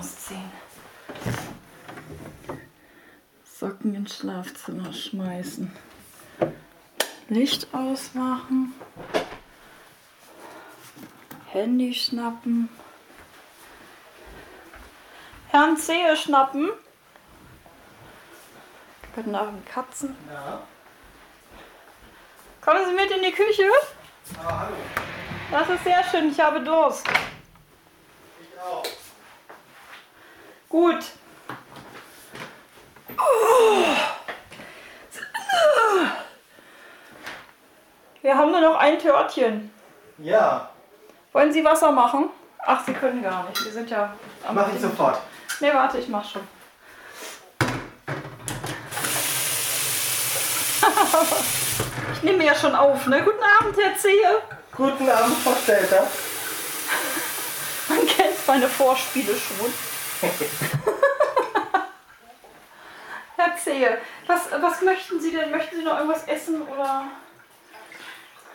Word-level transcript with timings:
ausziehen. 0.00 0.50
Socken 3.44 3.94
ins 3.94 4.16
Schlafzimmer 4.16 4.92
schmeißen. 4.92 5.70
Licht 7.28 7.68
ausmachen. 7.74 8.74
Handy 11.48 11.92
schnappen. 11.92 12.68
Herrn 15.48 15.76
Zehe 15.76 16.16
schnappen. 16.16 16.70
Guten 19.14 19.34
Abend, 19.34 19.66
Katzen. 19.66 20.16
Ja. 20.32 20.62
Kommen 22.60 22.84
Sie 22.86 22.94
mit 22.94 23.10
in 23.10 23.22
die 23.22 23.32
Küche? 23.32 23.68
Ah, 24.38 24.60
hallo. 24.60 24.76
Das 25.50 25.68
ist 25.68 25.84
sehr 25.84 26.04
schön, 26.04 26.30
ich 26.30 26.38
habe 26.38 26.60
Durst. 26.62 27.06
Ich 28.40 28.60
auch. 28.60 28.84
Gut. 30.80 31.04
Wir 38.22 38.34
haben 38.34 38.50
nur 38.50 38.62
noch 38.62 38.76
ein 38.76 38.98
Törtchen. 38.98 39.70
Ja, 40.16 40.70
Wollen 41.32 41.52
Sie 41.52 41.62
Wasser 41.62 41.92
machen? 41.92 42.30
Ach, 42.64 42.82
Sie 42.86 42.94
können 42.94 43.22
gar 43.22 43.46
nicht. 43.46 43.62
Wir 43.62 43.72
sind 43.72 43.90
ja 43.90 44.14
am 44.48 44.54
mach 44.54 44.72
ich 44.72 44.80
sofort. 44.80 45.20
Nee, 45.60 45.70
warte, 45.74 45.98
ich 45.98 46.08
mach 46.08 46.24
schon. 46.24 46.48
ich 52.14 52.22
nehme 52.22 52.46
ja 52.46 52.54
schon 52.54 52.74
auf, 52.74 53.06
ne? 53.06 53.22
Guten 53.22 53.44
Abend, 53.60 53.76
Herr 53.76 53.98
Zehe. 53.98 54.40
Guten 54.74 55.10
Abend, 55.10 55.36
Frau 55.44 55.52
Stelter. 55.62 56.06
Man 57.90 58.06
kennt 58.06 58.46
meine 58.46 58.66
Vorspiele 58.66 59.34
schon. 59.36 59.89
Herr 63.36 63.56
Zehe, 63.56 63.98
was, 64.26 64.50
was 64.60 64.82
möchten 64.82 65.20
Sie 65.20 65.32
denn? 65.32 65.50
Möchten 65.50 65.76
Sie 65.76 65.82
noch 65.82 65.96
irgendwas 65.96 66.24
essen 66.24 66.62
oder 66.62 67.04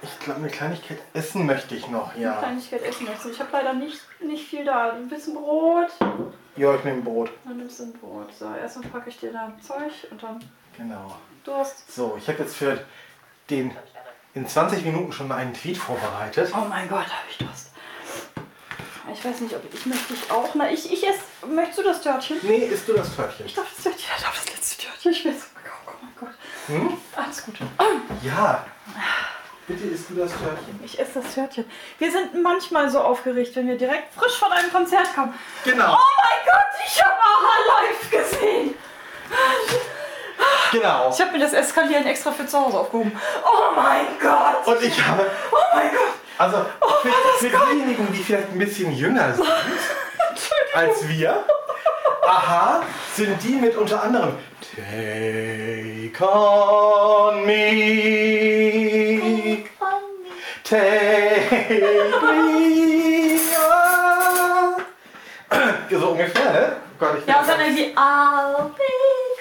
Ich 0.02 0.20
glaube, 0.20 0.42
eine 0.42 0.50
Kleinigkeit 0.50 1.00
essen 1.14 1.46
möchte 1.46 1.76
ich 1.76 1.88
noch, 1.88 2.14
eine 2.14 2.24
ja. 2.24 2.38
Kleinigkeit 2.38 2.84
essen 2.84 3.06
möchten? 3.06 3.32
Ich 3.32 3.40
habe 3.40 3.50
leider 3.52 3.74
nicht, 3.74 4.00
nicht 4.22 4.48
viel 4.48 4.64
da. 4.66 4.92
Ein 4.92 5.08
bisschen 5.08 5.34
Brot. 5.34 5.90
Ja, 6.56 6.76
ich 6.76 6.84
nehme 6.84 7.02
Brot. 7.02 7.32
Dann 7.46 7.58
nimmst 7.58 7.80
du 7.80 7.84
ein 7.86 7.94
Brot. 7.94 8.34
So, 8.34 8.54
erstmal 8.54 8.90
packe 8.90 9.10
ich 9.10 9.20
dir 9.20 9.32
da 9.34 9.52
Zeug 9.62 9.92
und 10.12 10.22
dann 10.22 10.44
Genau. 10.78 11.16
Durst. 11.44 11.92
So, 11.94 12.16
ich 12.18 12.28
habe 12.28 12.40
jetzt 12.44 12.56
für 12.56 12.84
den 13.50 13.76
in 14.34 14.48
20 14.48 14.84
Minuten 14.84 15.12
schon 15.14 15.28
mal 15.28 15.38
einen 15.38 15.54
Tweet 15.54 15.78
vorbereitet. 15.78 16.52
Oh 16.54 16.66
mein 16.68 16.90
Gott, 16.90 17.06
habe 17.06 17.28
ich 17.30 17.38
Durst. 17.38 17.65
Ich 19.18 19.24
weiß 19.24 19.40
nicht, 19.40 19.56
ob 19.56 19.62
ich 19.74 19.86
möchte 19.86 20.14
ich 20.14 20.30
auch. 20.30 20.54
Na, 20.56 20.70
ich, 20.70 20.92
ich 20.92 21.08
esse. 21.08 21.20
Möchtest 21.48 21.78
du 21.80 21.84
das 21.84 22.02
Törtchen? 22.02 22.38
Nee, 22.42 22.66
isst 22.66 22.88
du 22.88 22.94
das 22.94 23.16
Törtchen? 23.16 23.46
Ich 23.46 23.54
darf 23.54 23.66
das 23.74 23.84
Törtchen. 23.84 24.10
Ich 24.18 24.24
darf 24.24 24.36
das 24.44 24.54
letzte 24.54 24.84
Törtchen. 24.86 25.12
Ich 25.12 25.26
will 25.26 25.32
es. 25.32 25.44
Oh, 25.56 25.90
oh 25.90 25.94
mein 26.02 26.14
Gott. 26.20 26.36
Hm? 26.68 26.98
Alles 27.16 27.46
gut. 27.46 27.56
Ja. 28.24 28.66
Bitte 29.68 29.86
isst 29.86 30.10
du 30.10 30.16
das 30.16 30.32
Törtchen. 30.32 30.80
Ich 30.84 31.00
esse 31.00 31.22
das 31.22 31.34
Törtchen. 31.34 31.66
Wir 31.98 32.12
sind 32.12 32.42
manchmal 32.44 32.90
so 32.90 33.00
aufgeregt, 33.00 33.56
wenn 33.56 33.68
wir 33.68 33.78
direkt 33.78 34.14
frisch 34.14 34.38
von 34.38 34.52
einem 34.52 34.72
Konzert 34.72 35.16
kommen. 35.16 35.34
Genau. 35.64 35.94
Oh 35.94 36.22
mein 36.22 36.46
Gott, 36.46 36.86
ich 36.86 37.02
habe 37.02 37.14
Aha 37.14 37.82
live 37.82 38.12
gesehen. 38.12 38.76
Genau. 40.72 41.10
Ich 41.10 41.22
habe 41.22 41.32
mir 41.32 41.40
das 41.40 41.54
Eskalieren 41.54 42.06
extra 42.06 42.32
für 42.34 42.46
zu 42.46 42.60
Hause 42.60 42.80
aufgehoben. 42.80 43.18
Oh 43.46 43.76
mein 43.76 44.08
Gott. 44.22 44.68
Und 44.68 44.84
ich 44.84 45.02
habe, 45.02 45.26
Oh 45.52 45.56
mein 45.74 45.90
Gott. 45.90 46.25
Also 46.38 46.58
für, 47.02 47.10
das 47.10 47.40
für 47.40 47.50
diejenigen, 47.50 48.08
die 48.14 48.24
vielleicht 48.24 48.50
ein 48.52 48.60
bisschen 48.60 48.94
jünger 48.96 49.34
sind 49.34 49.48
als 50.74 51.08
wir, 51.08 51.44
aha, 52.28 52.84
sind 53.16 53.42
die 53.44 53.56
mit 53.56 53.76
unter 53.78 54.04
anderem 54.04 54.38
Take 54.76 56.26
on 56.28 57.46
me, 57.46 57.64
take 60.64 62.12
me. 62.22 63.40
So 65.90 66.10
ungefähr, 66.10 66.52
ne? 66.52 66.76
Oh 66.76 66.96
Gott, 67.00 67.18
ich 67.20 67.28
Ja, 67.28 67.40
und 67.40 67.48
dann 67.48 67.60
irgendwie 67.62 67.96
I'll 67.96 68.70
be. 68.76 69.35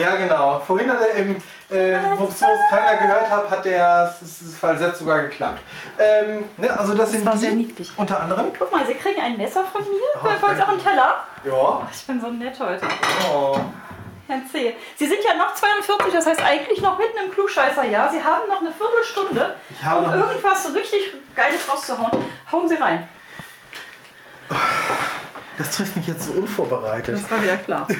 Ja, 0.00 0.16
genau. 0.16 0.60
Vorhin 0.60 0.90
hat 0.90 1.00
er 1.00 1.14
im, 1.14 1.36
äh, 1.70 1.98
wo 2.16 2.24
es 2.24 2.40
keiner 2.40 2.96
gehört 2.96 3.30
hat, 3.30 3.50
hat 3.50 3.64
der 3.66 4.14
das 4.18 4.54
Falsett 4.58 4.96
sogar 4.96 5.22
geklappt. 5.22 5.60
Ähm, 5.98 6.44
ne, 6.56 6.78
also 6.78 6.94
das, 6.94 7.12
sind 7.12 7.26
war 7.26 7.34
die, 7.34 7.38
sehr 7.38 7.52
niedlich. 7.52 7.92
unter 7.96 8.20
anderem. 8.20 8.46
Guck 8.58 8.72
mal, 8.72 8.86
Sie 8.86 8.94
kriegen 8.94 9.20
ein 9.20 9.36
Messer 9.36 9.64
von 9.64 9.82
mir. 9.82 10.00
Oh, 10.16 10.24
Wollen 10.24 10.56
Sie 10.56 10.62
auch 10.62 10.68
einen 10.68 10.82
Teller? 10.82 11.24
Ja. 11.44 11.88
Ich 11.92 12.06
bin 12.06 12.20
so 12.20 12.28
nett 12.28 12.58
heute. 12.58 12.86
Oh. 13.30 13.58
Herr 14.26 14.40
C. 14.50 14.74
Sie 14.96 15.06
sind 15.06 15.18
ja 15.24 15.34
noch 15.34 15.54
42, 15.54 16.12
das 16.12 16.24
heißt 16.24 16.42
eigentlich 16.42 16.80
noch 16.80 16.96
mitten 16.98 17.18
im 17.24 17.32
Klugscheißer-Jahr. 17.32 18.10
Sie 18.10 18.22
haben 18.22 18.48
noch 18.48 18.60
eine 18.60 18.72
Viertelstunde, 18.72 19.56
um 19.84 20.14
irgendwas 20.14 20.62
so 20.62 20.72
richtig 20.72 21.12
Geiles 21.34 21.68
rauszuhauen. 21.70 22.24
Hauen 22.50 22.68
Sie 22.68 22.76
rein. 22.76 23.08
Das 25.60 25.76
trifft 25.76 25.94
mich 25.96 26.06
jetzt 26.06 26.24
so 26.26 26.32
unvorbereitet. 26.32 27.14
Das 27.16 27.30
war 27.30 27.42
wieder 27.42 27.56
klar. 27.58 27.86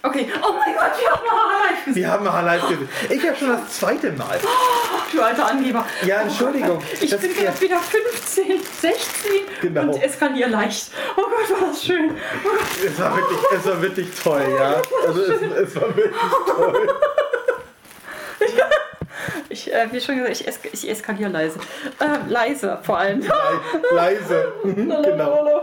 Okay. 0.00 0.28
Oh 0.42 0.52
mein 0.52 0.74
Gott, 0.74 0.92
wir 1.00 1.10
haben 1.10 1.24
noch 1.26 1.50
live 1.68 1.84
gesehen. 1.84 1.94
Wir 1.96 2.10
haben 2.10 2.24
mal 2.24 2.40
live 2.40 2.62
gesehen. 2.68 2.88
Ich 3.10 3.26
habe 3.26 3.36
schon 3.36 3.48
das 3.48 3.78
zweite 3.78 4.12
Mal. 4.12 4.38
Du 5.12 5.20
alter 5.20 5.48
Angeber. 5.50 5.84
Ja, 6.06 6.20
Entschuldigung. 6.22 6.80
Ich 7.00 7.10
Das- 7.10 7.20
bin 7.20 7.32
ja. 7.36 7.42
jetzt 7.42 7.60
wieder 7.60 7.78
15, 7.78 8.60
16 8.80 9.30
Genau. 9.60 9.92
und 9.92 10.02
eskaliere 10.02 10.48
leicht. 10.50 10.92
Oh 11.16 11.22
Gott, 11.22 11.60
war 11.60 11.68
das 11.68 11.84
schön. 11.84 12.12
Oh. 12.44 12.48
Es 12.86 12.98
war 12.98 13.16
wirklich, 13.16 13.38
es 13.52 13.66
war 13.66 13.82
wirklich 13.82 14.08
toll, 14.22 14.42
ja. 14.56 14.80
Also 15.06 15.22
es, 15.22 15.42
es 15.42 15.76
war 15.76 15.94
wirklich 15.96 16.14
toll. 16.46 16.88
Ich, 19.48 19.72
äh, 19.72 19.86
wie 19.92 20.00
schon 20.00 20.16
gesagt, 20.16 20.40
ich, 20.40 20.46
esk 20.48 20.60
ich 20.72 20.88
eskaliere 20.90 21.30
leise. 21.30 21.58
Äh, 22.00 22.28
leise 22.30 22.78
vor 22.82 22.98
allem. 22.98 23.20
Le 23.20 23.28
leise. 23.94 24.52
Mhm, 24.64 24.88
genau. 25.04 25.62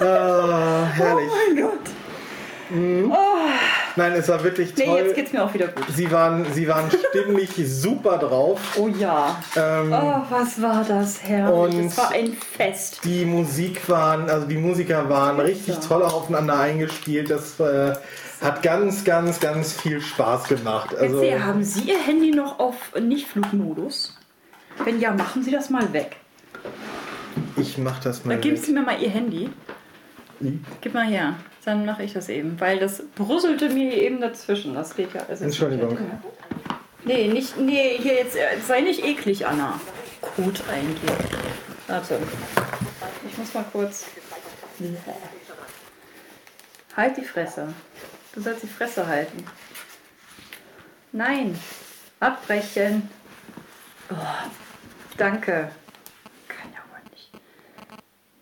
Ah, 0.00 0.86
herrlich. 0.94 1.28
Oh 1.30 1.52
mein 1.54 1.62
Gott. 1.62 1.80
Nein, 3.96 4.12
es 4.14 4.28
war 4.28 4.42
wirklich 4.42 4.74
Nee, 4.76 4.86
toll. 4.86 4.98
jetzt 4.98 5.14
geht's 5.14 5.32
mir 5.32 5.44
auch 5.44 5.52
wieder 5.54 5.68
gut. 5.68 5.84
Sie 5.94 6.10
waren, 6.10 6.44
sie 6.52 6.66
waren 6.66 6.90
stimmlich 6.90 7.50
super 7.66 8.18
drauf. 8.18 8.58
Oh 8.76 8.88
ja. 8.88 9.36
Ähm, 9.56 9.92
Oh, 9.92 10.22
was 10.30 10.60
war 10.60 10.84
das 10.86 11.22
herrlich. 11.22 11.74
Und- 11.76 11.86
Es 11.88 11.98
war 11.98 12.10
ein 12.10 12.32
Fest. 12.56 13.00
Die 13.04 13.24
Musik 13.24 13.88
waren, 13.88 14.28
also 14.28 14.46
die 14.46 14.56
Musiker 14.56 15.08
waren 15.08 15.38
richtig 15.38 15.76
toll 15.86 16.02
aufeinander 16.02 16.58
eingespielt. 16.58 17.30
Das 17.30 17.60
äh, 17.60 17.92
hat 18.44 18.62
ganz, 18.62 19.04
ganz, 19.04 19.40
ganz 19.40 19.72
viel 19.72 20.00
Spaß 20.00 20.44
gemacht. 20.44 20.94
Also, 20.94 21.22
Jetzt, 21.22 21.42
haben 21.42 21.64
Sie 21.64 21.80
Ihr 21.90 21.98
Handy 21.98 22.30
noch 22.30 22.58
auf 22.58 22.94
Nicht-Flugmodus? 22.98 24.16
Wenn 24.84 25.00
ja, 25.00 25.12
machen 25.12 25.42
Sie 25.42 25.50
das 25.50 25.70
mal 25.70 25.92
weg. 25.92 26.16
ich 27.56 27.78
mach 27.78 27.98
das 28.00 28.24
mal. 28.24 28.32
Dann 28.34 28.40
geben 28.42 28.56
weg. 28.56 28.64
Sie 28.64 28.72
mir 28.72 28.82
mal 28.82 29.00
Ihr 29.00 29.10
Handy. 29.10 29.50
Gib 30.80 30.94
mal 30.94 31.06
her. 31.06 31.34
Dann 31.64 31.86
mache 31.86 32.02
ich 32.02 32.12
das 32.12 32.28
eben. 32.28 32.60
Weil 32.60 32.78
das 32.78 33.02
brüsselte 33.14 33.70
mir 33.70 33.94
eben 33.94 34.20
dazwischen. 34.20 34.74
Das 34.74 34.94
geht 34.94 35.14
ja. 35.14 35.22
ist- 35.22 35.40
Entschuldigung. 35.40 35.96
Nee, 37.04 37.28
nicht, 37.28 37.58
nee, 37.58 37.98
hier 37.98 38.14
jetzt, 38.14 38.36
äh, 38.36 38.58
sei 38.66 38.80
nicht 38.80 39.04
eklig, 39.04 39.46
Anna. 39.46 39.78
Gut 40.36 40.62
eigentlich. 40.72 41.10
Warte. 41.86 42.18
Ich 43.30 43.36
muss 43.38 43.52
mal 43.54 43.64
kurz. 43.72 44.06
Halt 46.96 47.16
die 47.16 47.24
Fresse. 47.24 47.68
Du 48.34 48.40
sollst 48.40 48.62
die 48.62 48.68
Fresse 48.68 49.06
halten. 49.06 49.44
Nein. 51.12 51.58
Abbrechen. 52.20 53.08
Oh, 54.10 54.14
danke. 55.16 55.70
Kann 56.48 56.72
ja 56.72 56.78
wohl 56.90 57.10
nicht. 57.12 57.30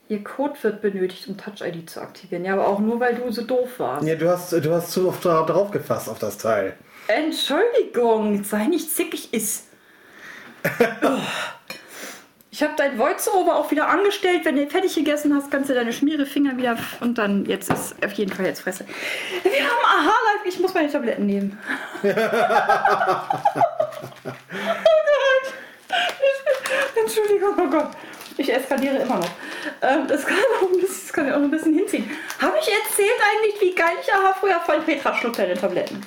Ihr 0.08 0.24
Code 0.24 0.54
wird 0.62 0.80
benötigt, 0.82 1.28
um 1.28 1.36
Touch 1.36 1.60
ID 1.60 1.88
zu 1.90 2.00
aktivieren. 2.00 2.44
Ja, 2.44 2.54
aber 2.54 2.66
auch 2.68 2.78
nur, 2.78 2.98
weil 3.00 3.14
du 3.16 3.30
so 3.30 3.42
doof 3.42 3.78
warst. 3.78 4.06
Ja, 4.06 4.14
du 4.14 4.28
hast, 4.30 4.52
du 4.52 4.72
hast 4.72 4.92
zu 4.92 5.08
oft 5.08 5.24
dra- 5.24 5.44
drauf 5.46 5.70
gefasst 5.70 6.08
auf 6.08 6.18
das 6.18 6.38
Teil. 6.38 6.76
Entschuldigung, 7.08 8.44
sei 8.44 8.66
nicht 8.66 8.90
zickig 8.90 9.32
ist. 9.34 9.64
Oh. 11.02 11.18
Ich 12.54 12.62
habe 12.62 12.74
dein 12.76 12.98
Voice-Over 12.98 13.56
auch 13.56 13.70
wieder 13.70 13.88
angestellt. 13.88 14.44
Wenn 14.44 14.56
du 14.56 14.66
fertig 14.66 14.94
gegessen 14.94 15.34
hast, 15.34 15.50
kannst 15.50 15.70
du 15.70 15.74
deine 15.74 15.90
Schmierefinger 15.90 16.58
wieder 16.58 16.76
und 17.00 17.16
dann 17.16 17.46
jetzt 17.46 17.72
ist 17.72 17.94
auf 18.04 18.12
jeden 18.12 18.30
Fall 18.30 18.44
jetzt 18.44 18.60
Fresse. 18.60 18.84
Wir 19.42 19.62
haben 19.62 19.84
aha 19.86 20.12
live. 20.26 20.44
Ich 20.44 20.60
muss 20.60 20.74
meine 20.74 20.92
Tabletten 20.92 21.24
nehmen. 21.24 21.58
oh 22.02 22.08
Gott. 22.08 22.34
Entschuldigung, 26.94 27.54
oh 27.56 27.70
Gott. 27.70 27.90
Ich 28.36 28.52
eskaliere 28.52 28.98
immer 28.98 29.16
noch. 29.16 29.30
Ähm, 29.80 30.06
das, 30.06 30.26
kann 30.26 30.36
auch 30.36 30.68
ein 30.68 30.78
bisschen, 30.78 31.06
das 31.06 31.12
kann 31.14 31.26
ich 31.28 31.32
auch 31.32 31.38
noch 31.38 31.44
ein 31.44 31.50
bisschen 31.50 31.72
hinziehen. 31.72 32.10
Habe 32.38 32.58
ich 32.60 32.68
erzählt 32.70 33.18
eigentlich, 33.32 33.62
wie 33.62 33.74
geil 33.74 33.94
ich 34.02 34.12
aha 34.12 34.36
früher 34.38 34.60
fand? 34.60 34.84
Petra 34.84 35.14
schluckt 35.14 35.38
deine 35.38 35.54
Tabletten. 35.54 36.04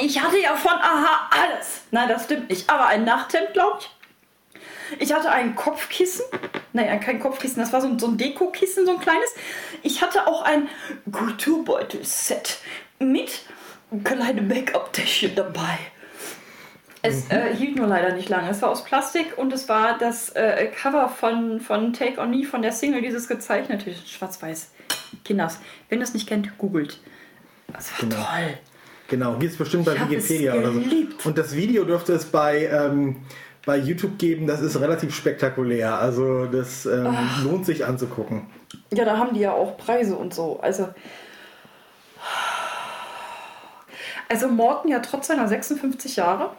Ich 0.00 0.20
hatte 0.22 0.38
ja 0.40 0.54
von 0.54 0.72
Aha 0.72 1.30
alles. 1.30 1.82
Nein, 1.90 2.08
das 2.08 2.24
stimmt 2.24 2.50
nicht. 2.50 2.68
Aber 2.70 2.86
ein 2.86 3.04
Nachthemd, 3.04 3.52
glaube 3.52 3.78
ich. 3.80 3.90
Ich 5.00 5.12
hatte 5.12 5.30
ein 5.30 5.54
Kopfkissen. 5.56 6.24
Naja, 6.72 6.96
kein 6.98 7.18
Kopfkissen, 7.18 7.60
das 7.60 7.72
war 7.72 7.80
so, 7.80 7.88
ein- 7.88 7.98
so 7.98 8.06
ein 8.06 8.18
Dekokissen, 8.18 8.86
so 8.86 8.92
ein 8.92 9.00
kleines. 9.00 9.30
Ich 9.82 10.02
hatte 10.02 10.26
auch 10.26 10.42
ein 10.42 10.68
Kulturbeutel-Set 11.10 12.58
mit 12.98 13.40
kleinem 14.04 14.46
Make-up-Täschchen 14.48 15.34
dabei. 15.34 15.78
Es 17.02 17.28
äh, 17.30 17.54
hielt 17.54 17.76
nur 17.76 17.86
leider 17.86 18.12
nicht 18.14 18.28
lange. 18.28 18.50
Es 18.50 18.62
war 18.62 18.70
aus 18.70 18.84
Plastik 18.84 19.38
und 19.38 19.52
es 19.52 19.68
war 19.68 19.96
das 19.98 20.30
äh, 20.30 20.66
Cover 20.66 21.08
von, 21.08 21.60
von 21.60 21.92
Take 21.92 22.20
On 22.20 22.30
Me, 22.30 22.44
von 22.44 22.62
der 22.62 22.72
Single, 22.72 23.00
dieses 23.00 23.28
gezeichnete, 23.28 23.94
schwarz-weiß. 23.94 24.72
Kinders, 25.24 25.58
wenn 25.88 25.98
ihr 26.00 26.04
es 26.04 26.14
nicht 26.14 26.28
kennt, 26.28 26.58
googelt. 26.58 27.00
Das 27.72 27.92
war 27.92 28.00
Genau. 28.08 28.16
toll. 28.16 28.58
Genau, 29.08 29.36
hier 29.38 29.48
ist 29.48 29.58
bestimmt 29.58 29.84
bei 29.84 29.94
Ich 29.94 30.00
es 30.00 30.10
Wikipedia 30.10 30.54
oder 30.54 30.72
so. 30.72 30.82
Und 31.24 31.38
das 31.38 31.54
Video 31.54 31.84
dürfte 31.84 32.12
es 32.12 32.24
bei, 32.24 32.66
ähm, 32.66 33.16
bei 33.64 33.76
YouTube 33.76 34.18
geben, 34.18 34.46
das 34.46 34.60
ist 34.60 34.80
relativ 34.80 35.14
spektakulär. 35.14 35.98
Also 35.98 36.46
das 36.46 36.86
ähm, 36.86 37.16
lohnt 37.44 37.66
sich 37.66 37.84
anzugucken. 37.84 38.46
Ja, 38.92 39.04
da 39.04 39.16
haben 39.18 39.34
die 39.34 39.40
ja 39.40 39.52
auch 39.52 39.76
Preise 39.76 40.16
und 40.16 40.34
so. 40.34 40.58
Also, 40.60 40.88
also 44.28 44.48
Morten 44.48 44.88
ja 44.88 44.98
trotz 44.98 45.28
seiner 45.28 45.46
56 45.46 46.16
Jahre. 46.16 46.50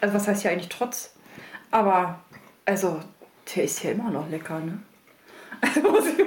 Also 0.00 0.14
was 0.14 0.26
heißt 0.26 0.44
ja 0.44 0.50
eigentlich 0.50 0.70
trotz? 0.70 1.14
Aber 1.70 2.20
also 2.64 3.00
der 3.54 3.64
ist 3.64 3.82
ja 3.82 3.90
immer 3.90 4.10
noch 4.10 4.28
lecker, 4.30 4.60
ne? 4.60 4.78
Also, 5.60 5.80
muss 5.80 6.06
ich 6.06 6.18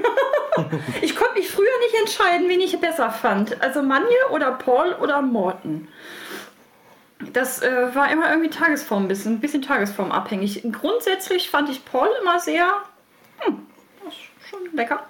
ich 1.02 1.16
konnte 1.16 1.36
mich 1.36 1.50
früher 1.50 1.66
nicht 1.80 1.96
entscheiden, 2.00 2.50
wen 2.50 2.62
ich 2.62 2.80
besser 2.80 3.12
fand. 3.12 3.62
Also 3.62 3.82
Manje 3.82 4.08
oder 4.32 4.52
Paul 4.52 4.94
oder 5.02 5.22
Morten. 5.22 5.88
Das 7.34 7.62
äh, 7.62 7.96
war 7.96 8.12
immer 8.12 8.30
irgendwie 8.30 8.50
Tagesform, 8.50 9.06
ein 9.06 9.08
bisschen, 9.08 9.34
ein 9.34 9.40
bisschen 9.40 9.62
tagesformabhängig. 9.62 10.64
Grundsätzlich 10.72 11.50
fand 11.50 11.70
ich 11.70 11.84
Paul 11.84 12.10
immer 12.22 12.40
sehr 12.40 12.84
hm, 13.40 13.68
das 14.04 14.14
ist 14.14 14.50
schon 14.50 14.76
lecker. 14.76 15.06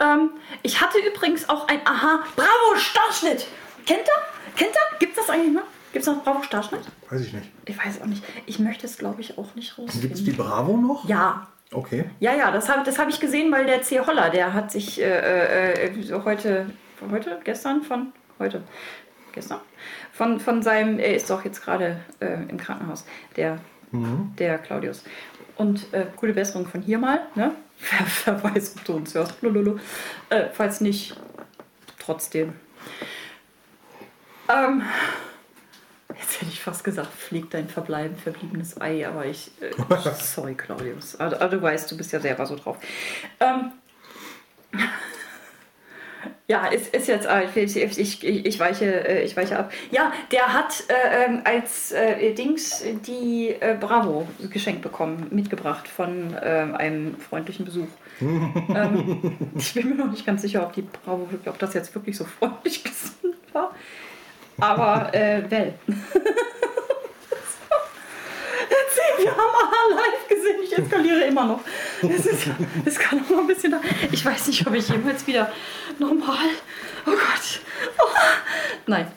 Ähm, 0.00 0.30
ich 0.62 0.80
hatte 0.80 0.98
übrigens 0.98 1.48
auch 1.48 1.68
ein 1.68 1.80
Aha 1.86 2.24
Bravo 2.36 2.76
Starschnitt. 2.76 3.46
Kennt 3.86 4.00
ihr? 4.00 4.56
Kennt 4.56 4.70
ihr? 4.70 4.98
Gibt 4.98 5.16
es 5.16 5.26
das 5.26 5.34
eigentlich 5.34 5.54
noch? 5.54 5.62
Gibt 5.92 6.06
es 6.06 6.12
noch 6.12 6.22
Bravo 6.24 6.42
Starschnitt? 6.42 6.82
Weiß 7.10 7.20
ich 7.20 7.32
nicht. 7.32 7.50
Ich 7.66 7.78
weiß 7.78 8.00
auch 8.00 8.06
nicht. 8.06 8.22
Ich 8.46 8.58
möchte 8.58 8.86
es, 8.86 8.98
glaube 8.98 9.20
ich, 9.20 9.38
auch 9.38 9.54
nicht 9.54 9.78
rausfinden. 9.78 10.00
Gibt 10.00 10.14
es 10.14 10.24
die 10.24 10.32
Bravo 10.32 10.76
noch? 10.76 11.08
Ja. 11.08 11.46
Okay. 11.72 12.04
Ja, 12.20 12.34
ja, 12.34 12.50
das 12.50 12.68
habe 12.68 12.84
das 12.84 12.98
hab 12.98 13.08
ich 13.08 13.18
gesehen, 13.18 13.50
weil 13.50 13.66
der 13.66 13.82
C. 13.82 14.00
Holler, 14.00 14.30
der 14.30 14.52
hat 14.52 14.70
sich 14.70 15.00
äh, 15.00 15.86
äh, 15.86 16.02
so 16.02 16.24
heute, 16.24 16.66
heute, 17.10 17.40
gestern, 17.44 17.82
von, 17.82 18.12
heute, 18.38 18.62
gestern, 19.32 19.60
von, 20.12 20.38
von 20.38 20.62
seinem, 20.62 20.98
er 20.98 21.14
ist 21.16 21.30
doch 21.30 21.44
jetzt 21.44 21.62
gerade 21.62 22.00
äh, 22.20 22.34
im 22.48 22.58
Krankenhaus, 22.58 23.06
der, 23.36 23.58
der 24.38 24.58
Claudius. 24.58 25.04
Und 25.56 25.92
äh, 25.92 26.06
gute 26.16 26.32
Besserung 26.32 26.66
von 26.66 26.82
hier 26.82 26.98
mal, 26.98 27.22
ne? 27.34 27.52
Wer, 28.24 28.40
wer 28.40 28.54
weiß, 28.54 28.76
ob 28.76 28.84
du 28.84 28.92
uns 28.94 29.12
hörst, 29.14 29.42
Lululu. 29.42 29.76
Äh, 30.28 30.44
falls 30.52 30.80
nicht, 30.80 31.16
trotzdem. 31.98 32.52
Ähm, 34.48 34.82
Jetzt 36.22 36.40
hätte 36.40 36.52
ich 36.52 36.60
fast 36.60 36.84
gesagt, 36.84 37.12
pfleg 37.12 37.50
dein 37.50 37.68
verbleiben, 37.68 38.16
verbliebenes 38.16 38.80
Ei, 38.80 39.06
aber 39.06 39.26
ich. 39.26 39.50
Äh, 39.60 39.72
sorry, 40.20 40.54
Claudius. 40.54 41.18
Aber, 41.18 41.40
aber 41.40 41.48
du 41.56 41.60
weißt, 41.60 41.90
du 41.90 41.96
bist 41.96 42.12
ja 42.12 42.20
selber 42.20 42.46
so 42.46 42.54
drauf. 42.54 42.78
Ähm, 43.40 43.72
ja, 46.46 46.66
ist, 46.68 46.94
ist 46.94 47.08
jetzt. 47.08 47.26
äh, 47.26 47.46
Ich, 47.56 47.76
ich, 47.76 47.98
ich, 47.98 48.24
ich, 48.24 48.60
weiche, 48.60 49.08
äh, 49.08 49.24
ich 49.24 49.36
weiche 49.36 49.58
ab. 49.58 49.72
Ja, 49.90 50.12
der 50.30 50.52
hat 50.52 50.84
äh, 50.88 51.24
ähm, 51.24 51.40
als 51.44 51.90
äh, 51.90 52.32
Dings 52.34 52.84
die 53.04 53.48
äh, 53.58 53.76
Bravo 53.78 54.28
geschenkt 54.48 54.82
bekommen, 54.82 55.26
mitgebracht 55.30 55.88
von 55.88 56.36
ähm, 56.40 56.76
einem 56.76 57.16
freundlichen 57.18 57.64
Besuch. 57.64 57.88
ähm, 58.20 59.36
ich 59.56 59.74
bin 59.74 59.88
mir 59.88 59.94
noch 59.96 60.10
nicht 60.10 60.24
ganz 60.24 60.42
sicher, 60.42 60.62
ob 60.62 60.72
die 60.72 60.82
Bravo, 60.82 61.28
ob 61.46 61.58
das 61.58 61.74
jetzt 61.74 61.92
wirklich 61.96 62.16
so 62.16 62.24
freundlich 62.24 62.84
gesinnt 62.84 63.34
war. 63.52 63.74
Aber, 64.60 65.12
äh, 65.14 65.42
well. 65.50 65.74
Erzähl, 68.68 69.24
wir 69.24 69.30
haben 69.30 69.40
Aha 69.40 69.94
live 69.94 70.28
gesehen. 70.28 70.62
Ich 70.64 70.78
eskaliere 70.78 71.24
immer 71.24 71.44
noch. 71.46 71.60
Das, 72.02 72.26
ist, 72.26 72.46
das 72.84 72.98
kann 72.98 73.18
noch 73.18 73.28
mal 73.30 73.40
ein 73.40 73.46
bisschen. 73.46 73.74
Ich 74.10 74.24
weiß 74.24 74.46
nicht, 74.48 74.66
ob 74.66 74.74
ich 74.74 74.88
jemals 74.88 75.26
wieder 75.26 75.50
normal. 75.98 76.48
Oh 77.06 77.10
Gott. 77.10 77.60
Oh. 77.98 78.08
Nein. 78.86 79.06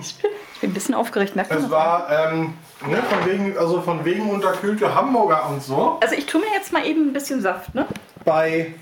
Ich 0.00 0.16
bin, 0.16 0.30
ich 0.54 0.60
bin 0.60 0.70
ein 0.70 0.74
bisschen 0.74 0.94
aufgeregt, 0.94 1.36
merkt 1.36 1.50
Es 1.50 1.62
das? 1.62 1.70
war 1.70 2.08
ähm, 2.10 2.54
ne, 2.86 3.02
von, 3.02 3.26
wegen, 3.30 3.58
also 3.58 3.82
von 3.82 4.02
wegen 4.06 4.30
unterkühlte 4.30 4.94
Hamburger 4.94 5.48
und 5.50 5.62
so. 5.62 5.98
Also, 6.00 6.14
ich 6.14 6.24
tue 6.24 6.40
mir 6.40 6.46
jetzt 6.54 6.72
mal 6.72 6.86
eben 6.86 7.08
ein 7.08 7.12
bisschen 7.12 7.42
Saft, 7.42 7.74
ne? 7.74 7.86
Bei. 8.24 8.72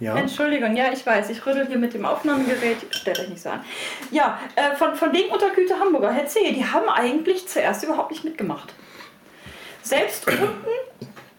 Ja. 0.00 0.16
Entschuldigung, 0.16 0.76
ja, 0.76 0.92
ich 0.92 1.04
weiß, 1.04 1.28
ich 1.30 1.44
rüttel 1.44 1.66
hier 1.66 1.78
mit 1.78 1.92
dem 1.92 2.04
Aufnahmegerät. 2.06 2.76
Stellt 2.90 3.18
euch 3.18 3.28
nicht 3.28 3.42
so 3.42 3.50
an. 3.50 3.64
Ja, 4.12 4.38
äh, 4.54 4.76
von, 4.76 4.94
von 4.94 5.12
wegen 5.12 5.30
unterkühlte 5.30 5.78
Hamburger. 5.78 6.12
Herr 6.12 6.26
Zehe, 6.26 6.52
die 6.52 6.64
haben 6.64 6.88
eigentlich 6.88 7.48
zuerst 7.48 7.82
überhaupt 7.82 8.10
nicht 8.12 8.22
mitgemacht. 8.24 8.72
Selbst 9.82 10.26
unten, 10.28 10.46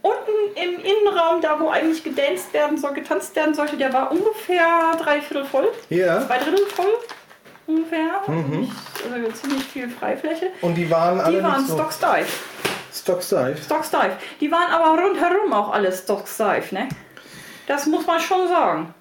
unten 0.02 0.56
im 0.56 0.80
Innenraum, 0.84 1.40
da 1.42 1.60
wo 1.60 1.70
eigentlich 1.70 2.04
gedanced 2.04 2.54
werden 2.54 2.78
soll, 2.78 2.94
getanzt 2.94 3.36
werden 3.36 3.54
sollte, 3.54 3.78
der 3.78 3.94
war 3.94 4.12
ungefähr 4.12 4.92
drei 5.02 5.22
Viertel 5.22 5.46
voll. 5.46 5.70
Ja. 5.90 6.26
Zwei 6.26 6.38
Drittel 6.40 6.66
voll. 6.68 6.94
Ungefähr. 7.68 8.22
Nicht, 8.28 8.72
also 9.14 9.32
ziemlich 9.34 9.64
viel 9.64 9.90
Freifläche. 9.90 10.48
Und 10.62 10.74
die 10.76 10.90
waren 10.90 11.20
alle 11.22 11.38
Die 11.38 11.44
waren 11.44 11.66
so 11.66 11.76
stocksteif. 11.76 12.44
stocksteif. 12.92 13.64
Stocksteif. 13.64 14.14
Die 14.42 14.52
waren 14.52 14.72
aber 14.74 15.00
rundherum 15.02 15.54
auch 15.54 15.72
alle 15.72 15.92
stocksteif, 15.92 16.72
ne? 16.72 16.90
Das 17.70 17.86
muss 17.86 18.08
man 18.08 18.20
schon 18.20 18.48
sagen. 18.48 18.94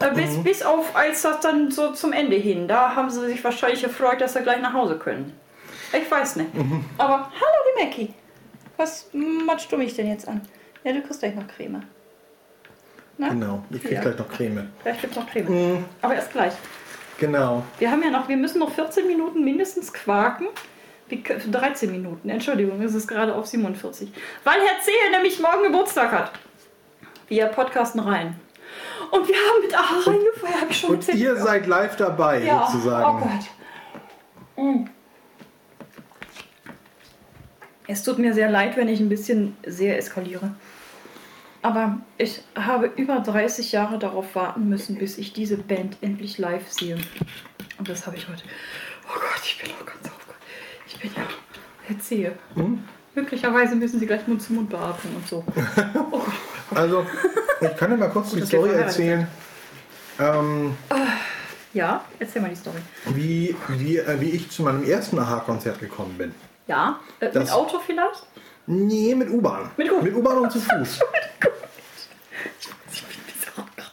Äh, 0.00 0.10
Bis, 0.14 0.42
bis 0.42 0.62
auf, 0.62 0.94
als 0.96 1.22
das 1.22 1.40
dann 1.40 1.70
so 1.70 1.92
zum 1.92 2.12
Ende 2.12 2.34
hin, 2.36 2.66
da 2.68 2.94
haben 2.96 3.08
sie 3.08 3.24
sich 3.26 3.42
wahrscheinlich 3.44 3.82
gefreut, 3.82 4.20
dass 4.20 4.32
sie 4.34 4.42
gleich 4.42 4.60
nach 4.60 4.72
Hause 4.74 4.98
können. 4.98 5.32
Ich 5.92 6.10
weiß 6.10 6.36
nicht. 6.36 6.50
Aber 6.98 7.30
hallo, 7.32 7.62
die 7.78 7.84
Mackie. 7.84 8.14
Was 8.76 9.08
matschst 9.12 9.70
du 9.72 9.78
mich 9.78 9.94
denn 9.94 10.08
jetzt 10.08 10.26
an? 10.28 10.40
Ja, 10.84 10.92
du 10.92 11.00
kriegst 11.02 11.20
gleich 11.20 11.34
noch 11.36 11.46
Creme. 11.46 11.82
Na? 13.16 13.28
Genau, 13.28 13.62
ich 13.70 13.80
krieg 13.80 13.92
Ja. 13.92 14.00
gleich 14.02 14.18
noch 14.18 14.28
Creme. 14.28 14.68
Vielleicht 14.82 15.00
gibt's 15.00 15.16
noch 15.16 15.26
Creme. 15.30 15.84
Aber 16.02 16.14
erst 16.16 16.32
gleich. 16.32 16.52
Genau. 17.18 17.62
Wir 17.78 17.90
haben 17.90 18.02
ja 18.02 18.10
noch, 18.10 18.28
wir 18.28 18.36
müssen 18.36 18.58
noch 18.58 18.72
14 18.72 19.06
Minuten 19.06 19.42
mindestens 19.44 19.92
quaken. 19.92 20.48
Wie- 21.08 21.22
13 21.22 21.92
Minuten, 21.92 22.28
Entschuldigung, 22.28 22.82
es 22.82 22.92
ist 22.94 23.06
gerade 23.06 23.34
auf 23.34 23.46
47. 23.46 24.10
Weil 24.44 24.60
Herr 24.60 24.82
Zehe 24.82 25.10
nämlich 25.12 25.38
morgen 25.40 25.62
Geburtstag 25.62 26.10
hat. 26.10 26.32
Wir 27.28 27.46
podcasten 27.46 28.00
rein. 28.00 28.38
Und 29.10 29.26
wir 29.26 29.34
haben 29.34 29.62
mit 29.62 29.74
Aha 29.74 30.10
reingefeiert, 30.10 30.60
habe 30.60 30.70
ich 30.70 30.78
schon 30.78 30.90
Und 30.90 31.08
ihr 31.14 31.36
seid 31.36 31.66
live 31.66 31.96
dabei, 31.96 32.42
ja. 32.42 32.66
sozusagen. 32.66 33.16
Oh 33.16 33.28
Gott. 34.56 34.64
Mm. 34.64 34.84
Es 37.88 38.02
tut 38.02 38.18
mir 38.18 38.34
sehr 38.34 38.50
leid, 38.50 38.76
wenn 38.76 38.88
ich 38.88 39.00
ein 39.00 39.08
bisschen 39.08 39.56
sehr 39.64 39.96
eskaliere. 39.96 40.54
Aber 41.62 42.00
ich 42.18 42.42
habe 42.54 42.92
über 42.96 43.20
30 43.20 43.72
Jahre 43.72 43.98
darauf 43.98 44.34
warten 44.34 44.68
müssen, 44.68 44.98
bis 44.98 45.18
ich 45.18 45.32
diese 45.32 45.56
Band 45.56 45.96
endlich 46.00 46.38
live 46.38 46.70
sehe. 46.70 46.96
Und 47.78 47.88
das 47.88 48.06
habe 48.06 48.16
ich 48.16 48.28
heute. 48.28 48.42
Oh 49.08 49.18
Gott, 49.18 49.42
ich 49.44 49.58
bin 49.60 49.70
auch 49.72 49.86
ganz 49.86 50.06
aufgeregt. 50.06 50.42
Ich 50.86 50.98
bin 51.00 51.10
ja. 51.16 51.22
Erzähle. 51.88 52.36
Möglicherweise 53.14 53.76
müssen 53.76 53.98
sie 54.00 54.06
gleich 54.06 54.26
Mund 54.26 54.42
zu 54.42 54.52
Mund 54.52 54.68
beatmen 54.68 55.16
und 55.16 55.26
so. 55.26 55.44
Also, 56.76 57.06
ich 57.60 57.76
kann 57.76 57.90
dir 57.90 57.96
mal 57.96 58.10
kurz 58.10 58.30
die 58.32 58.44
Story 58.44 58.70
erzählen. 58.70 59.26
Ähm, 60.18 60.76
Ja, 61.72 62.04
erzähl 62.18 62.42
mal 62.42 62.48
die 62.50 62.56
Story. 62.56 62.78
wie, 63.06 63.56
wie, 63.68 63.98
äh, 63.98 64.20
wie 64.20 64.30
ich 64.30 64.50
zu 64.50 64.62
meinem 64.62 64.84
ersten 64.84 65.18
Aha-Konzert 65.18 65.78
gekommen 65.80 66.16
bin. 66.18 66.34
Ja, 66.66 66.98
äh, 67.20 67.26
mit 67.26 67.36
Das- 67.36 67.50
Auto 67.52 67.78
vielleicht? 67.84 68.26
Nee, 68.66 69.14
mit 69.14 69.30
U-Bahn. 69.30 69.70
Mit 69.76 69.90
U- 69.92 70.00
U-Bahn 70.18 70.38
und 70.38 70.50
zu 70.52 70.60
Fuß. 70.60 71.00
Ich 72.90 73.04
bin 73.04 73.22
bis 73.26 73.46
oh 73.58 73.62
Gott. 73.76 73.92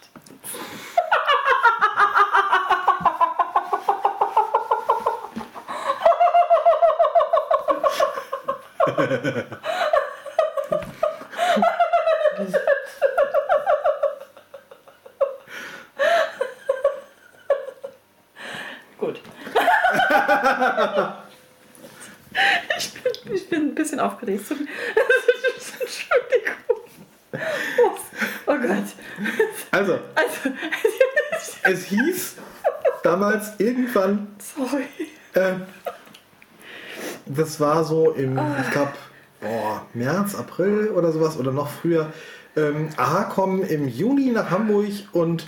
Gut. 18.97 19.19
Ich 22.77 22.93
bin, 22.93 23.33
ich 23.33 23.49
bin 23.49 23.61
ein 23.69 23.75
bisschen 23.75 23.92
aufgeregt. 24.05 24.45
Entschuldigung. 25.79 26.55
Oh, 27.79 27.97
oh 28.47 28.57
Gott. 28.57 28.85
Also, 29.71 29.99
Also, 30.15 30.49
es 31.63 31.85
hieß 31.85 32.35
damals 33.03 33.59
irgendwann, 33.59 34.27
sorry. 34.39 34.85
äh, 35.33 35.55
das 37.25 37.59
war 37.59 37.83
so 37.83 38.11
im, 38.11 38.39
ich 38.61 38.71
glaube, 38.71 38.93
oh, 39.43 39.79
März, 39.93 40.35
April 40.35 40.89
oder 40.89 41.11
sowas 41.11 41.37
oder 41.37 41.51
noch 41.51 41.69
früher 41.69 42.11
ähm, 42.55 42.89
Aha 42.97 43.23
kommen 43.23 43.63
im 43.63 43.87
Juni 43.87 44.31
nach 44.31 44.51
Hamburg 44.51 44.91
und 45.11 45.45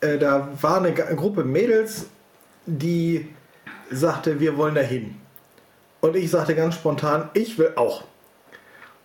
äh, 0.00 0.18
da 0.18 0.48
war 0.60 0.78
eine 0.78 0.92
Gruppe 0.92 1.44
Mädels, 1.44 2.06
die 2.66 3.28
sagte, 3.90 4.40
wir 4.40 4.56
wollen 4.56 4.74
dahin. 4.74 5.16
Und 6.00 6.16
ich 6.16 6.30
sagte 6.30 6.54
ganz 6.54 6.74
spontan, 6.74 7.30
ich 7.34 7.58
will 7.58 7.72
auch. 7.76 8.04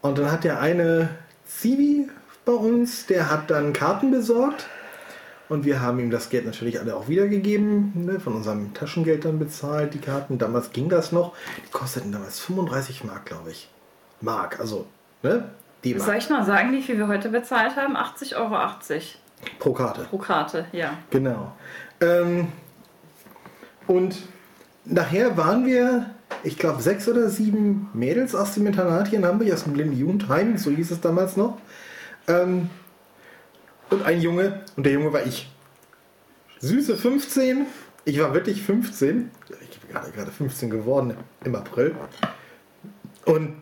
Und 0.02 0.18
dann 0.18 0.32
hat 0.32 0.44
der 0.44 0.60
eine 0.60 1.10
Zivi 1.46 2.10
bei 2.46 2.54
uns, 2.54 3.06
der 3.06 3.30
hat 3.30 3.50
dann 3.50 3.74
Karten 3.74 4.12
besorgt. 4.12 4.68
Und 5.50 5.66
wir 5.66 5.82
haben 5.82 6.00
ihm 6.00 6.12
das 6.12 6.30
Geld 6.30 6.46
natürlich 6.46 6.80
alle 6.80 6.96
auch 6.96 7.10
wiedergegeben, 7.10 8.06
ne, 8.06 8.20
von 8.22 8.34
unserem 8.36 8.74
Taschengeld 8.74 9.26
dann 9.26 9.38
bezahlt, 9.38 9.94
die 9.94 10.00
Karten. 10.00 10.38
Damals 10.38 10.72
ging 10.72 10.88
das 10.88 11.12
noch. 11.12 11.34
Die 11.68 11.72
kosteten 11.72 12.12
damals 12.14 12.40
35 12.40 13.04
Mark, 13.04 13.26
glaube 13.26 13.52
ich. 13.52 13.70
Mark, 14.22 14.60
also, 14.62 14.88
ne? 15.24 15.50
Die 15.84 15.98
Soll 15.98 16.08
Mark 16.08 16.18
ich 16.20 16.30
mal 16.30 16.46
sagen, 16.46 16.72
wie 16.72 16.82
viel 16.82 16.98
wir 16.98 17.08
heute 17.08 17.28
bezahlt 17.30 17.76
haben? 17.76 17.98
80,80 17.98 18.36
Euro 18.38 18.56
pro 19.60 19.74
Karte. 19.74 20.04
pro 20.04 20.18
Karte, 20.18 20.66
ja. 20.72 20.94
Genau. 21.10 21.52
Ähm, 22.00 22.48
und 23.88 24.16
nachher 24.86 25.36
waren 25.36 25.66
wir, 25.66 26.12
ich 26.44 26.58
glaube, 26.58 26.82
sechs 26.82 27.08
oder 27.08 27.30
sieben 27.30 27.90
Mädels 27.94 28.36
aus 28.36 28.54
dem 28.54 28.66
Internat 28.68 29.10
hier 29.10 29.20
in 29.20 29.26
Hamburg, 29.26 29.52
aus 29.52 29.64
dem 29.64 29.74
Blinde 29.74 29.96
Jugendheim, 29.96 30.58
so 30.58 30.72
hieß 30.72 30.92
es 30.92 31.02
damals 31.02 31.38
noch. 31.38 31.58
Ähm, 32.28 32.70
und 33.90 34.04
ein 34.04 34.22
Junge, 34.22 34.64
und 34.76 34.86
der 34.86 34.94
Junge 34.94 35.14
war 35.14 35.26
ich. 35.26 35.50
Süße 36.60 36.96
15, 36.96 37.66
ich 38.06 38.20
war 38.20 38.34
wirklich 38.34 38.62
15. 38.62 39.32
Ich 39.70 39.80
bin 39.80 39.92
gerade, 39.92 40.12
gerade 40.12 40.32
15 40.32 40.70
geworden 40.70 41.16
im 41.44 41.56
April. 41.56 41.96
Und 43.26 43.56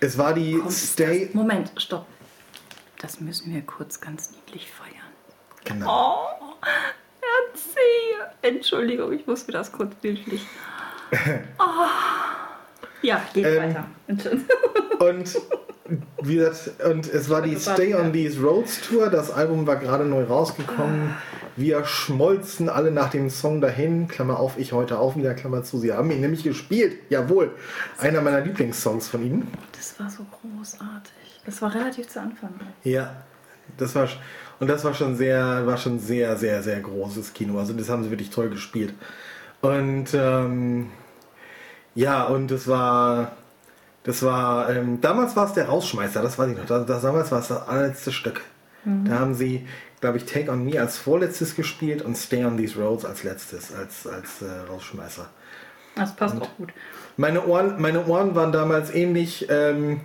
es 0.00 0.16
war 0.18 0.34
die 0.34 0.58
Komm, 0.58 0.70
Stay. 0.70 1.26
das, 1.26 1.34
Moment, 1.34 1.72
stopp. 1.76 2.06
Das 2.98 3.20
müssen 3.20 3.52
wir 3.52 3.62
kurz 3.62 4.00
ganz 4.00 4.30
niedlich 4.30 4.70
feiern. 4.70 4.92
Genau. 5.64 6.18
Oh, 6.32 6.54
erzähl. 7.52 8.54
Entschuldigung, 8.54 9.12
ich 9.12 9.26
muss 9.26 9.46
mir 9.46 9.52
das 9.52 9.72
kurz 9.72 9.94
bildlich. 9.96 10.46
Oh. 11.58 11.64
Ja, 13.02 13.22
geht 13.32 13.46
Ähm, 13.46 13.62
weiter. 13.62 13.84
Und 14.98 15.38
wie 16.22 16.36
gesagt, 16.36 16.82
und 16.84 17.06
es 17.12 17.28
war 17.30 17.42
die 17.42 17.54
war- 17.64 17.74
Stay 17.74 17.94
on 17.94 18.12
These 18.12 18.40
Roads 18.40 18.80
Tour. 18.80 19.08
Das 19.08 19.30
Album 19.30 19.66
war 19.66 19.76
gerade 19.76 20.04
neu 20.04 20.24
rausgekommen. 20.24 21.14
Wir 21.54 21.84
schmolzen 21.84 22.68
alle 22.68 22.90
nach 22.90 23.10
dem 23.10 23.30
Song 23.30 23.60
dahin. 23.60 24.08
Klammer 24.08 24.38
auf, 24.40 24.58
ich 24.58 24.72
heute 24.72 24.98
auch 24.98 25.16
wieder, 25.16 25.34
Klammer 25.34 25.62
zu. 25.62 25.78
Sie 25.78 25.92
haben 25.92 26.10
ihn 26.10 26.20
nämlich 26.20 26.42
gespielt. 26.42 26.98
Jawohl. 27.08 27.52
Einer 27.98 28.20
meiner 28.20 28.40
Lieblingssongs 28.40 29.08
von 29.08 29.24
ihnen. 29.24 29.48
Das 29.72 29.98
war 30.00 30.10
so 30.10 30.26
großartig. 30.42 31.12
Das 31.44 31.62
war 31.62 31.72
relativ 31.74 32.08
zu 32.08 32.20
Anfang. 32.20 32.50
Ja. 32.82 33.14
Das 33.78 33.94
war, 33.94 34.08
und 34.60 34.68
das 34.68 34.84
war 34.84 34.94
schon 34.94 35.16
sehr, 35.16 35.66
war 35.66 35.76
schon 35.76 35.98
sehr, 35.98 36.36
sehr, 36.36 36.62
sehr 36.62 36.80
großes 36.80 37.32
Kino. 37.32 37.58
Also 37.58 37.72
das 37.72 37.88
haben 37.88 38.02
sie 38.04 38.10
wirklich 38.10 38.30
toll 38.30 38.48
gespielt. 38.50 38.94
Und 39.60 40.06
ähm, 40.14 40.90
ja, 41.94 42.24
und 42.24 42.50
es 42.50 42.68
war, 42.68 43.32
das 44.04 44.22
war, 44.22 44.70
ähm, 44.70 45.00
damals 45.00 45.34
war 45.34 45.46
es 45.46 45.54
der 45.54 45.66
Rausschmeißer, 45.66 46.22
das 46.22 46.38
weiß 46.38 46.50
ich 46.50 46.56
noch. 46.56 46.66
Das, 46.66 46.86
das, 46.86 47.02
damals 47.02 47.32
war 47.32 47.40
es 47.40 47.48
das 47.48 47.66
allerletzte 47.66 48.12
Stück. 48.12 48.42
Da 49.04 49.18
haben 49.18 49.34
sie, 49.34 49.66
glaube 50.00 50.16
ich, 50.16 50.26
Take 50.26 50.48
on 50.48 50.64
Me 50.64 50.80
als 50.80 50.96
vorletztes 50.96 51.56
gespielt 51.56 52.02
und 52.02 52.16
Stay 52.16 52.44
on 52.44 52.56
These 52.56 52.80
Roads 52.80 53.04
als 53.04 53.24
letztes, 53.24 53.74
als, 53.74 54.06
als 54.06 54.42
äh, 54.42 54.70
Rausschmeißer. 54.70 55.26
Das 55.96 56.14
passt 56.14 56.40
auch 56.40 56.56
gut. 56.56 56.72
Meine 57.16 57.44
Ohren, 57.46 57.80
meine 57.80 58.06
Ohren 58.06 58.36
waren 58.36 58.52
damals 58.52 58.94
ähnlich 58.94 59.48
ähm, 59.50 60.02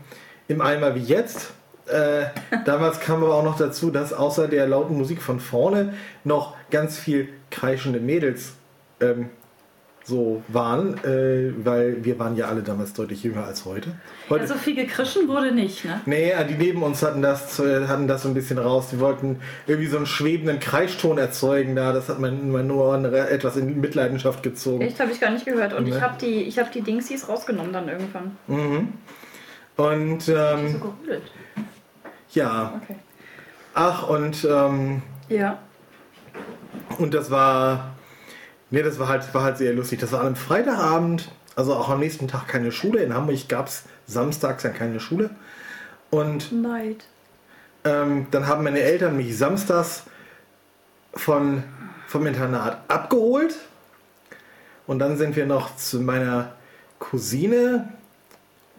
im 0.48 0.62
Eimer 0.62 0.96
wie 0.96 1.02
jetzt. 1.02 1.52
Äh, 1.86 2.26
damals 2.66 3.00
kam 3.02 3.24
aber 3.24 3.36
auch 3.36 3.44
noch 3.44 3.58
dazu, 3.58 3.92
dass 3.92 4.14
außer 4.14 4.48
der 4.48 4.66
lauten 4.66 4.98
Musik 4.98 5.22
von 5.22 5.40
vorne 5.40 5.94
noch 6.24 6.56
ganz 6.72 6.98
viel 6.98 7.30
kreischende 7.52 8.00
Mädels 8.00 8.54
ähm, 9.00 9.30
so 10.04 10.42
waren, 10.48 10.96
äh, 11.04 11.54
weil 11.64 12.04
wir 12.04 12.18
waren 12.18 12.36
ja 12.36 12.48
alle 12.48 12.64
damals 12.64 12.94
deutlich 12.94 13.24
jünger 13.24 13.46
als 13.46 13.66
heute. 13.66 13.94
heute 14.30 14.44
Ja, 14.44 14.48
so 14.48 14.56
viel 14.56 14.76
gekrischen 14.76 15.28
wurde 15.28 15.52
nicht, 15.52 15.86
ne? 15.86 16.02
Nee, 16.08 16.34
die 16.50 16.56
neben 16.56 16.82
uns 16.82 17.04
hatten 17.04 17.22
das, 17.22 17.60
äh, 17.60 17.88
hatten 17.88 18.08
das 18.08 18.24
so 18.24 18.28
ein 18.30 18.34
bisschen 18.34 18.58
raus. 18.58 18.88
Die 18.92 19.00
wollten 19.00 19.40
irgendwie 19.68 19.88
so 19.88 19.98
einen 19.98 20.08
schwebenden 20.08 20.60
Kreiston 20.60 21.18
erzeugen 21.20 21.76
da. 21.76 21.94
Das 21.94 22.10
hat 22.10 22.20
mein, 22.20 22.52
meine 22.52 22.74
Ohren 22.74 23.06
re- 23.06 23.30
etwas 23.30 23.58
in 23.58 23.80
Mitleidenschaft 23.80 24.42
gezogen. 24.42 24.82
Echt, 24.82 25.00
habe 25.00 25.12
ich 25.12 25.20
gar 25.20 25.30
nicht 25.30 25.46
gehört. 25.46 25.74
Und 25.74 25.88
ich 25.88 25.94
Ne. 25.94 26.02
habe 26.02 26.16
die, 26.20 26.44
ich 26.44 26.58
hab 26.58 26.72
die 26.72 26.82
Dingsies 26.82 27.30
rausgenommen 27.30 27.72
dann 27.72 27.88
irgendwann. 27.88 28.38
Und 29.78 30.22
So 30.24 30.36
ähm, 30.36 30.82
gerudelt. 30.82 31.24
ja, 32.32 32.74
Okay. 32.84 32.96
ach 33.76 34.10
und 34.10 34.46
ähm, 34.50 35.02
Ja. 35.30 35.60
und 36.98 37.14
das 37.14 37.30
war, 37.32 37.92
nee, 38.72 38.82
das 38.82 38.98
war 38.98 39.08
halt, 39.08 39.34
war 39.34 39.44
halt 39.44 39.58
sehr 39.58 39.74
lustig. 39.74 40.00
Das 40.00 40.12
war 40.12 40.22
am 40.22 40.36
Freitagabend, 40.36 41.30
also 41.56 41.76
auch 41.76 41.90
am 41.90 42.00
nächsten 42.00 42.28
Tag 42.28 42.48
keine 42.48 42.72
Schule. 42.72 43.04
In 43.04 43.14
Hamburg 43.14 43.48
gab 43.48 43.68
es 43.68 43.84
samstags 44.08 44.64
ja 44.64 44.72
keine 44.72 45.00
Schule. 45.00 45.30
Und 46.10 46.52
Neid. 46.52 47.06
ähm, 47.86 48.28
dann 48.32 48.48
haben 48.48 48.64
meine 48.64 48.82
Eltern 48.82 49.16
mich 49.16 49.38
samstags 49.38 50.04
von, 51.14 51.64
vom 52.08 52.26
Internat 52.26 52.80
abgeholt. 52.88 53.56
Und 54.88 55.00
dann 55.00 55.18
sind 55.18 55.36
wir 55.36 55.46
noch 55.46 55.76
zu 55.76 56.02
meiner 56.02 56.54
Cousine, 57.00 57.90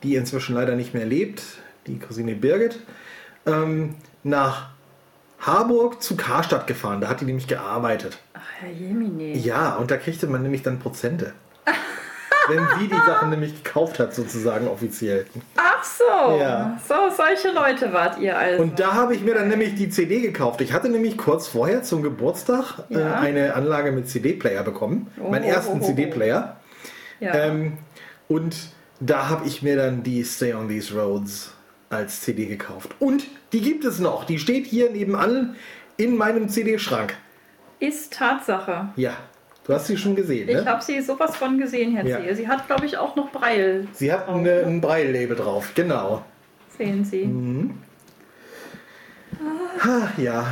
die 0.02 0.16
inzwischen 0.16 0.54
leider 0.54 0.74
nicht 0.74 0.94
mehr 0.94 1.06
lebt, 1.06 1.42
die 1.86 1.98
Cousine 1.98 2.34
Birgit, 2.34 2.80
ähm, 3.46 3.96
nach 4.22 4.70
Harburg 5.40 6.02
zu 6.02 6.16
Karstadt 6.16 6.66
gefahren. 6.66 7.00
Da 7.00 7.08
hat 7.08 7.20
die 7.20 7.24
nämlich 7.24 7.48
gearbeitet. 7.48 8.18
Ach, 8.42 8.60
Herr 8.62 8.70
Jemine. 8.70 9.36
Ja, 9.36 9.76
und 9.76 9.90
da 9.90 9.96
kriegte 9.96 10.26
man 10.26 10.42
nämlich 10.42 10.62
dann 10.62 10.78
Prozente. 10.78 11.32
Wenn 12.48 12.66
sie 12.80 12.88
die 12.88 13.06
Sachen 13.06 13.30
nämlich 13.30 13.62
gekauft 13.62 14.00
hat, 14.00 14.14
sozusagen 14.14 14.66
offiziell. 14.66 15.26
Ach 15.56 15.84
so. 15.84 16.38
Ja. 16.38 16.80
So, 16.88 16.94
solche 17.16 17.50
Leute 17.52 17.92
wart 17.92 18.18
ihr 18.18 18.36
also. 18.36 18.62
Und 18.64 18.80
da 18.80 18.94
habe 18.94 19.14
ich 19.14 19.22
mir 19.22 19.34
dann 19.34 19.48
nämlich 19.48 19.76
die 19.76 19.90
CD 19.90 20.20
gekauft. 20.20 20.60
Ich 20.60 20.72
hatte 20.72 20.88
nämlich 20.88 21.16
kurz 21.16 21.46
vorher 21.46 21.84
zum 21.84 22.02
Geburtstag 22.02 22.80
äh, 22.90 22.98
Ja. 22.98 23.14
eine 23.20 23.54
Anlage 23.54 23.92
mit 23.92 24.08
CD-Player 24.08 24.64
bekommen. 24.64 25.08
Oh, 25.20 25.30
meinen 25.30 25.44
oh, 25.44 25.48
ersten 25.48 25.78
oh, 25.80 25.84
oh. 25.84 25.86
CD-Player. 25.86 26.56
ja. 27.20 27.34
Ähm, 27.34 27.78
und 28.28 28.56
da 28.98 29.28
habe 29.28 29.46
ich 29.46 29.62
mir 29.62 29.76
dann 29.76 30.02
die 30.02 30.24
Stay 30.24 30.54
on 30.54 30.68
These 30.68 30.94
Roads 30.98 31.52
als 31.90 32.22
CD 32.22 32.46
gekauft. 32.46 32.90
Und 32.98 33.24
die 33.52 33.60
gibt 33.60 33.84
es 33.84 33.98
noch. 34.00 34.24
Die 34.24 34.38
steht 34.38 34.66
hier 34.66 34.90
nebenan 34.90 35.54
in 35.96 36.16
meinem 36.16 36.48
CD-Schrank. 36.48 37.14
Ist 37.82 38.12
Tatsache. 38.12 38.90
Ja, 38.94 39.16
du 39.66 39.74
hast 39.74 39.88
sie 39.88 39.96
schon 39.96 40.14
gesehen, 40.14 40.48
Ich 40.48 40.54
ne? 40.54 40.64
habe 40.66 40.80
sie 40.84 41.00
sowas 41.00 41.34
von 41.34 41.58
gesehen, 41.58 41.96
Herr 41.96 42.06
Ja. 42.06 42.18
Zehe. 42.20 42.36
Sie 42.36 42.46
hat, 42.46 42.68
glaube 42.68 42.86
ich, 42.86 42.96
auch 42.96 43.16
noch 43.16 43.32
Breil. 43.32 43.88
Sie 43.92 44.12
hat 44.12 44.28
drauf, 44.28 44.36
eine, 44.36 44.42
ne? 44.60 44.66
ein 44.66 44.80
Braille-Label 44.80 45.36
drauf, 45.36 45.72
genau. 45.74 46.24
Sehen 46.78 47.04
Sie. 47.04 47.24
Mhm. 47.24 47.74
Ha, 49.84 50.12
ja. 50.16 50.46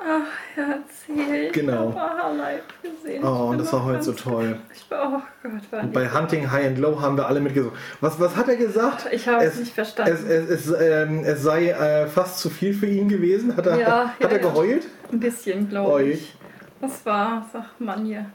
Ach, 0.00 0.26
Herr 0.54 0.78
Zehe. 0.88 1.50
Genau. 1.50 1.90
Ich 1.90 1.96
habe 1.98 2.36
live 2.36 2.62
gesehen. 2.82 3.24
Oh, 3.24 3.50
und 3.50 3.58
das 3.58 3.72
war 3.72 3.84
heute 3.84 4.02
so 4.02 4.12
toll. 4.12 4.58
Ich 4.74 4.90
war, 4.90 5.08
oh 5.16 5.22
Gott, 5.42 5.72
war 5.72 5.80
Und 5.82 5.92
bei 5.92 6.08
Hunting 6.10 6.50
High 6.50 6.66
and 6.66 6.78
Low 6.78 7.00
haben 7.00 7.16
wir 7.16 7.26
alle 7.26 7.40
mitgesungen. 7.40 7.76
Was, 8.00 8.18
was 8.20 8.36
hat 8.36 8.48
er 8.48 8.56
gesagt? 8.56 9.08
Ich 9.10 9.26
habe 9.28 9.44
es 9.44 9.58
nicht 9.58 9.74
verstanden. 9.74 10.12
Es, 10.12 10.22
es, 10.22 10.66
es, 10.68 10.80
ähm, 10.80 11.24
es 11.24 11.42
sei 11.42 11.70
äh, 11.70 12.06
fast 12.06 12.38
zu 12.38 12.50
viel 12.50 12.74
für 12.74 12.86
ihn 12.86 13.08
gewesen. 13.08 13.56
Hat 13.56 13.66
er, 13.66 13.78
Ja, 13.78 14.08
hat 14.08 14.20
ja, 14.20 14.28
er 14.28 14.32
ja. 14.36 14.38
geheult? 14.38 14.86
Ein 15.12 15.20
bisschen, 15.20 15.68
glaube 15.68 16.04
ich. 16.04 16.36
Das 16.80 17.04
war, 17.04 17.48
sag 17.52 17.64
Manje. 17.80 18.26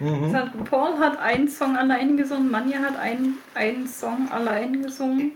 Mhm. 0.00 0.34
Paul 0.68 0.98
hat 0.98 1.20
einen 1.20 1.48
Song 1.48 1.76
allein 1.76 2.16
gesungen, 2.16 2.50
Manje 2.50 2.78
hat 2.80 2.98
einen, 2.98 3.38
einen 3.54 3.86
Song 3.86 4.28
allein 4.32 4.82
gesungen. 4.82 5.32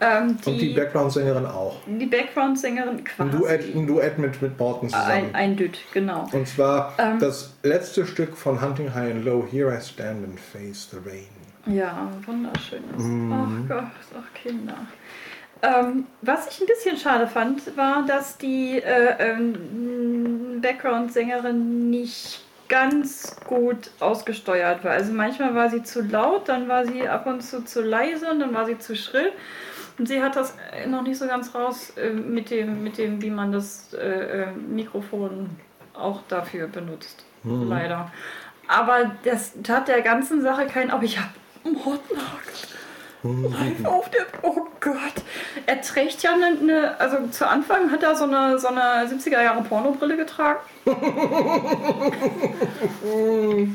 Ähm, 0.00 0.38
die, 0.44 0.50
Und 0.50 0.58
die 0.58 0.68
Background-Sängerin 0.74 1.44
auch. 1.46 1.76
die 1.86 2.06
Background-Sängerin 2.06 2.96
Ein 2.98 3.04
quasi. 3.04 3.30
Duett, 3.30 3.74
ein 3.76 3.86
Duett 3.86 4.18
mit, 4.18 4.40
mit 4.40 4.58
Morton 4.58 4.88
zusammen. 4.88 5.10
Ein, 5.10 5.34
ein 5.34 5.56
Düt, 5.56 5.78
genau. 5.92 6.26
Und 6.32 6.48
zwar 6.48 6.94
Ähm. 6.98 7.18
das 7.18 7.54
letzte 7.62 8.06
Stück 8.06 8.36
von 8.36 8.60
Hunting 8.62 8.94
High 8.94 9.12
and 9.12 9.24
Low, 9.24 9.46
Here 9.50 9.76
I 9.76 9.80
Stand 9.82 10.24
and 10.24 10.40
Face 10.40 10.88
the 10.90 10.96
Rain. 11.06 11.26
Ja, 11.76 12.08
wunderschönes. 12.24 12.96
Mhm. 12.96 13.32
Ach 13.68 13.68
Gott, 13.76 13.90
ach 14.18 14.34
Kinder. 14.42 14.74
Ähm, 15.62 16.06
was 16.22 16.48
ich 16.48 16.58
ein 16.62 16.66
bisschen 16.66 16.96
schade 16.96 17.26
fand, 17.26 17.76
war, 17.76 18.06
dass 18.06 18.38
die 18.38 18.78
äh, 18.82 19.14
ähm, 19.18 20.60
Background-Sängerin 20.62 21.90
nicht 21.90 22.40
ganz 22.70 23.36
gut 23.46 23.90
ausgesteuert 24.00 24.84
war. 24.84 24.92
Also 24.92 25.12
manchmal 25.12 25.54
war 25.54 25.68
sie 25.68 25.82
zu 25.82 26.00
laut, 26.00 26.48
dann 26.48 26.68
war 26.68 26.86
sie 26.86 27.06
ab 27.06 27.26
und 27.26 27.42
zu 27.42 27.64
zu 27.64 27.82
leise 27.82 28.30
und 28.30 28.40
dann 28.40 28.54
war 28.54 28.64
sie 28.64 28.78
zu 28.78 28.96
schrill. 28.96 29.32
Und 29.98 30.06
sie 30.06 30.22
hat 30.22 30.36
das 30.36 30.56
äh, 30.72 30.86
noch 30.86 31.02
nicht 31.02 31.18
so 31.18 31.26
ganz 31.26 31.54
raus 31.54 31.92
äh, 31.98 32.10
mit, 32.10 32.50
dem, 32.50 32.82
mit 32.82 32.96
dem, 32.96 33.20
wie 33.20 33.28
man 33.28 33.52
das 33.52 33.92
äh, 33.92 34.44
äh, 34.44 34.46
Mikrofon 34.52 35.50
auch 35.92 36.22
dafür 36.28 36.68
benutzt. 36.68 37.26
Leider. 37.44 38.10
Aber 38.68 39.16
das 39.24 39.52
tat 39.62 39.88
der 39.88 40.00
ganzen 40.00 40.40
Sache 40.40 40.66
kein. 40.66 40.90
Aber 40.90 41.02
ich 41.02 41.18
habe 41.18 41.30
Mordnagel. 41.64 42.54
Auf 43.22 44.08
der, 44.10 44.26
oh 44.42 44.66
Gott. 44.80 44.96
Er 45.66 45.82
trägt 45.82 46.22
ja 46.22 46.32
eine, 46.32 46.58
eine, 46.58 46.98
also 46.98 47.26
zu 47.28 47.46
Anfang 47.46 47.90
hat 47.90 48.02
er 48.02 48.16
so 48.16 48.24
eine, 48.24 48.58
so 48.58 48.68
eine 48.68 49.06
70er 49.06 49.42
Jahre 49.42 49.62
Pornobrille 49.62 50.16
getragen. 50.16 50.60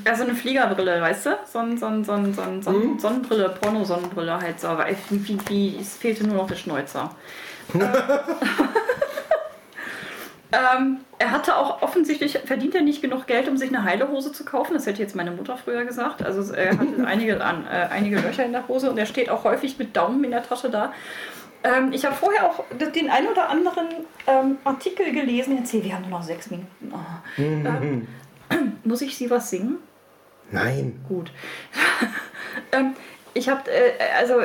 also 0.06 0.24
eine 0.24 0.34
Fliegerbrille, 0.34 1.00
weißt 1.00 1.28
du? 1.28 1.38
So 1.52 1.60
ein, 1.60 1.78
so 1.78 1.86
ein, 1.86 2.04
so 2.04 2.14
ein, 2.14 2.34
so 2.34 2.42
ein, 2.42 2.64
so 2.64 2.72
ein 2.72 2.98
Sonnenbrille, 2.98 3.50
Pornosonnenbrille 3.50 4.42
halt 4.42 4.60
so. 4.60 4.70
Aber 4.70 4.88
wie, 5.12 5.38
wie, 5.48 5.78
es 5.80 5.96
fehlte 5.96 6.26
nur 6.26 6.38
noch 6.38 6.48
der 6.48 6.56
Schnäuzer. 6.56 7.12
Ähm, 10.56 11.00
er 11.18 11.32
hatte 11.32 11.58
auch 11.58 11.82
offensichtlich, 11.82 12.38
verdient 12.46 12.76
er 12.76 12.82
nicht 12.82 13.02
genug 13.02 13.28
Geld, 13.28 13.50
um 13.50 13.58
sich 13.58 13.70
eine 13.70 13.84
heile 13.84 14.08
Hose 14.10 14.32
zu 14.32 14.46
kaufen. 14.46 14.74
Das 14.74 14.86
hätte 14.86 15.02
jetzt 15.02 15.16
meine 15.16 15.32
Mutter 15.32 15.58
früher 15.58 15.84
gesagt. 15.84 16.24
Also 16.24 16.54
er 16.54 16.78
hatte 16.78 16.88
einige, 17.06 17.44
an, 17.44 17.66
äh, 17.66 17.88
einige 17.92 18.20
Löcher 18.20 18.46
in 18.46 18.54
der 18.54 18.68
Hose 18.68 18.90
und 18.90 18.98
er 18.98 19.06
steht 19.06 19.30
auch 19.30 19.44
häufig 19.44 19.78
mit 19.78 19.96
Daumen 19.96 20.24
in 20.24 20.32
der 20.32 20.44
Tasche 20.44 20.70
da. 20.70 20.94
Ähm, 21.64 21.92
ich 21.92 22.06
habe 22.06 22.16
vorher 22.16 22.46
auch 22.46 22.64
den 22.94 23.10
ein 23.10 23.28
oder 23.28 23.50
anderen 23.50 23.88
ähm, 24.28 24.58
Artikel 24.64 25.12
gelesen. 25.12 25.58
Jetzt 25.58 25.72
hier, 25.72 25.84
wir 25.84 25.94
haben 25.94 26.04
nur 26.04 26.20
noch 26.20 26.24
sechs 26.24 26.50
Minuten. 26.50 26.94
Oh. 26.94 27.42
Ähm, 27.44 28.08
muss 28.84 29.02
ich 29.02 29.18
Sie 29.18 29.30
was 29.30 29.50
singen? 29.50 29.80
Nein. 30.52 31.04
Gut. 31.10 31.32
ich 33.38 33.50
habe, 33.50 33.70
äh, 33.70 33.92
also 34.18 34.36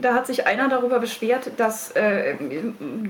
da 0.00 0.14
hat 0.14 0.26
sich 0.28 0.46
einer 0.46 0.68
darüber 0.68 1.00
beschwert, 1.00 1.50
dass 1.56 1.90
äh, 1.90 2.36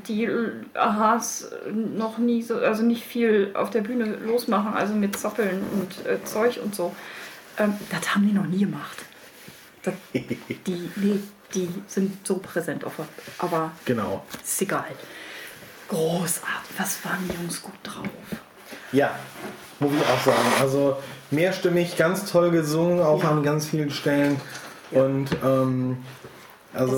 die 0.09 0.29
Ahas 0.75 1.51
noch 1.71 2.17
nie 2.17 2.43
so, 2.43 2.57
also 2.57 2.83
nicht 2.83 3.05
viel 3.05 3.51
auf 3.55 3.69
der 3.71 3.83
Bühne 3.83 4.07
losmachen, 4.25 4.73
also 4.75 4.95
mit 4.95 5.19
Zoppeln 5.19 5.63
und 5.75 6.07
äh, 6.07 6.25
Zeug 6.25 6.59
und 6.65 6.75
so. 6.75 6.95
Ähm, 7.59 7.75
das 7.91 8.15
haben 8.15 8.27
die 8.27 8.33
noch 8.33 8.47
nie 8.47 8.61
gemacht. 8.61 9.05
Das, 9.83 9.93
die, 10.15 10.91
nee, 10.97 11.21
die 11.55 11.69
sind 11.87 12.27
so 12.27 12.39
präsent 12.39 12.85
auf 12.85 12.95
aber 13.39 13.73
Genau. 13.85 14.25
ist 14.43 14.63
egal. 14.63 14.87
Großartig, 15.89 16.71
was 16.79 17.05
waren 17.05 17.29
die 17.29 17.35
Jungs 17.37 17.61
gut 17.63 17.75
drauf? 17.83 18.07
Ja, 18.93 19.11
muss 19.79 19.93
ich 19.93 20.03
auch 20.09 20.25
sagen. 20.25 20.53
Also 20.61 20.97
mehrstimmig, 21.31 21.97
ganz 21.97 22.31
toll 22.31 22.51
gesungen, 22.51 23.01
auch 23.01 23.23
Ja. 23.23 23.31
an 23.31 23.43
ganz 23.43 23.67
vielen 23.67 23.91
Stellen. 23.91 24.41
Und 24.90 25.28
ähm, 25.44 25.99
also 26.73 26.92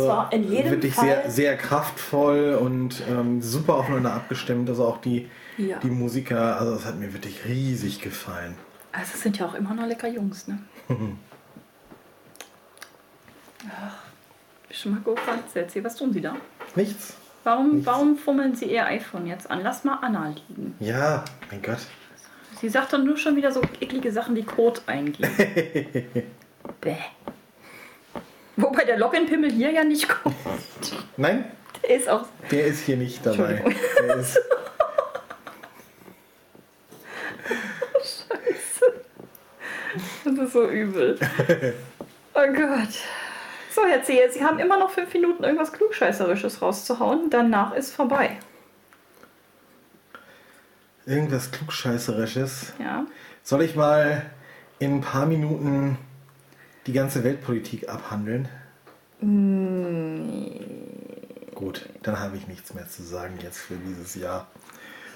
wirklich 0.70 0.94
Fall- 0.94 1.06
sehr, 1.06 1.30
sehr 1.30 1.56
kraftvoll 1.56 2.58
und 2.60 3.02
ähm, 3.10 3.40
super 3.42 3.74
aufeinander 3.76 4.12
abgestimmt. 4.14 4.68
Also 4.68 4.84
auch 4.86 5.00
die, 5.00 5.28
Ja. 5.58 5.78
die 5.78 5.90
Musiker, 5.90 6.58
also 6.60 6.74
das 6.74 6.84
hat 6.84 6.98
mir 6.98 7.12
wirklich 7.12 7.44
riesig 7.46 8.00
gefallen. 8.00 8.54
Also 8.92 9.12
es 9.14 9.22
sind 9.22 9.38
ja 9.38 9.46
auch 9.46 9.54
immer 9.54 9.72
noch 9.74 9.86
lecker 9.86 10.08
Jungs, 10.08 10.46
ne? 10.48 10.58
Ach, 13.70 13.94
gefragt, 15.04 15.44
erzähl, 15.54 15.84
was 15.84 15.96
tun 15.96 16.12
Sie 16.12 16.20
da? 16.20 16.34
Nichts? 16.74 17.14
Warum, 17.44 17.84
warum 17.84 18.16
fummeln 18.16 18.54
Sie 18.54 18.66
Ihr 18.66 18.84
iPhone 18.86 19.26
jetzt 19.26 19.50
an? 19.50 19.60
Lass 19.62 19.84
mal 19.84 19.98
Anna 20.02 20.28
liegen. 20.28 20.74
Ja, 20.80 21.24
mein 21.50 21.62
Gott. 21.62 21.78
Sie 22.60 22.68
sagt 22.68 22.92
doch 22.92 23.02
nur 23.02 23.16
schon 23.16 23.34
wieder 23.36 23.50
so 23.50 23.60
eklige 23.80 24.12
Sachen 24.12 24.36
wie 24.36 24.44
Code 24.44 24.80
eingeben. 24.86 25.28
Bäh. 26.80 26.96
Wobei 28.62 28.84
der 28.84 28.98
Login-Pimmel 28.98 29.50
hier 29.52 29.70
ja 29.70 29.84
nicht 29.84 30.08
kommt. 30.08 30.34
Nein, 31.16 31.44
Der 31.82 31.96
ist 31.96 32.08
auch. 32.08 32.26
der 32.50 32.66
ist 32.66 32.80
hier 32.84 32.96
nicht 32.96 33.24
dabei. 33.26 33.62
Der 34.06 34.16
ist, 34.16 34.38
Das 40.24 40.38
ist 40.38 40.52
so 40.52 40.68
übel. 40.68 41.18
Oh 42.34 42.50
Gott. 42.50 42.88
So, 43.74 43.84
Herr 43.86 44.02
Zehe, 44.02 44.32
Sie 44.32 44.42
haben 44.42 44.58
immer 44.58 44.78
noch 44.78 44.90
fünf 44.90 45.12
Minuten 45.12 45.44
irgendwas 45.44 45.70
Klugscheißerisches 45.70 46.62
rauszuhauen. 46.62 47.28
Danach 47.28 47.74
ist 47.74 47.92
vorbei. 47.94 48.38
irgendwas 51.04 51.50
Klugscheißerisches. 51.50 52.72
Ja. 52.78 53.04
Soll 53.42 53.60
ich 53.64 53.76
mal 53.76 54.22
in 54.78 54.96
ein 54.96 55.00
paar 55.02 55.26
Minuten 55.26 55.98
die 56.86 56.92
ganze 56.92 57.24
Weltpolitik 57.24 57.88
abhandeln? 57.88 58.48
Gut, 61.54 61.88
dann 62.02 62.18
habe 62.18 62.36
ich 62.36 62.48
nichts 62.48 62.74
mehr 62.74 62.88
zu 62.88 63.02
sagen 63.02 63.34
jetzt 63.42 63.58
für 63.58 63.74
dieses 63.74 64.14
Jahr. 64.16 64.48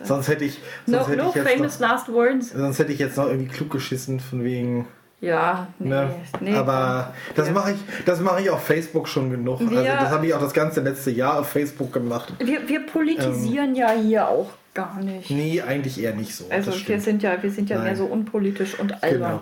Sonst 0.03 0.29
hätte 0.29 0.45
ich, 0.45 0.61
No, 0.87 0.99
sonst 0.99 1.09
hätte 1.09 1.23
no 1.23 1.29
ich 1.31 1.35
jetzt 1.35 1.49
famous 1.51 1.81
noch, 1.81 1.89
last 1.89 2.09
words. 2.13 2.51
sonst 2.51 2.79
hätte 2.79 2.93
ich 2.93 2.99
jetzt 2.99 3.17
noch 3.17 3.27
irgendwie 3.27 3.49
klug 3.49 3.71
geschissen 3.71 4.21
von 4.21 4.45
wegen. 4.45 4.87
Ja, 5.23 5.69
nee. 5.79 5.89
Ne? 5.89 6.11
nee 6.41 6.55
Aber 6.55 7.15
das 7.35 7.49
Ja. 7.49 7.55
mache 7.55 7.73
ich, 7.73 7.79
das 8.05 8.21
mache 8.21 8.43
ich 8.43 8.51
auf 8.51 8.63
Facebook 8.63 9.09
schon 9.09 9.31
genug. 9.31 9.61
Also 9.61 9.73
Wir- 9.73 9.83
das 9.85 10.11
habe 10.11 10.27
ich 10.27 10.35
auch 10.35 10.41
das 10.41 10.53
ganze 10.53 10.83
letzte 10.83 11.11
Jahr 11.11 11.41
auf 11.41 11.49
Facebook 11.49 11.93
gemacht. 11.95 12.35
Wir, 12.39 12.69
wir 12.69 12.85
politisieren 12.85 13.75
ja 13.75 13.91
hier 13.93 14.29
auch 14.29 14.51
gar 14.77 14.97
nicht. 15.01 15.31
Nee, 15.31 15.63
eigentlich 15.63 16.01
eher 16.01 16.15
nicht 16.15 16.37
so. 16.37 16.45
Also 16.51 16.71
wir 16.87 17.01
sind 17.01 17.23
ja, 17.23 17.43
wir 17.43 17.51
sind 17.51 17.71
ja 17.71 17.77
Nein. 17.77 17.87
mehr 17.87 17.97
so 17.97 18.05
unpolitisch 18.05 18.79
und 18.79 19.03
albern. 19.03 19.41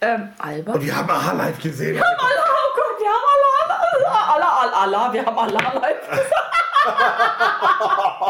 Ähm, 0.00 0.30
albern? 0.38 0.74
Und 0.76 0.84
wir 0.84 0.96
haben 0.96 1.10
Aha 1.10 1.32
live 1.32 1.60
gesehen. 1.60 1.98
Allah, 1.98 2.16
oh 2.18 2.72
Gott, 2.76 2.98
wir 2.98 3.08
haben 3.08 3.26
Allah, 3.36 4.34
Allah, 4.34 4.54
Allah, 4.64 4.82
Allah, 4.82 5.12
wir 5.12 5.26
haben 5.26 5.38
Allah 5.38 5.72
live 5.80 6.10
gesagt. 6.10 6.34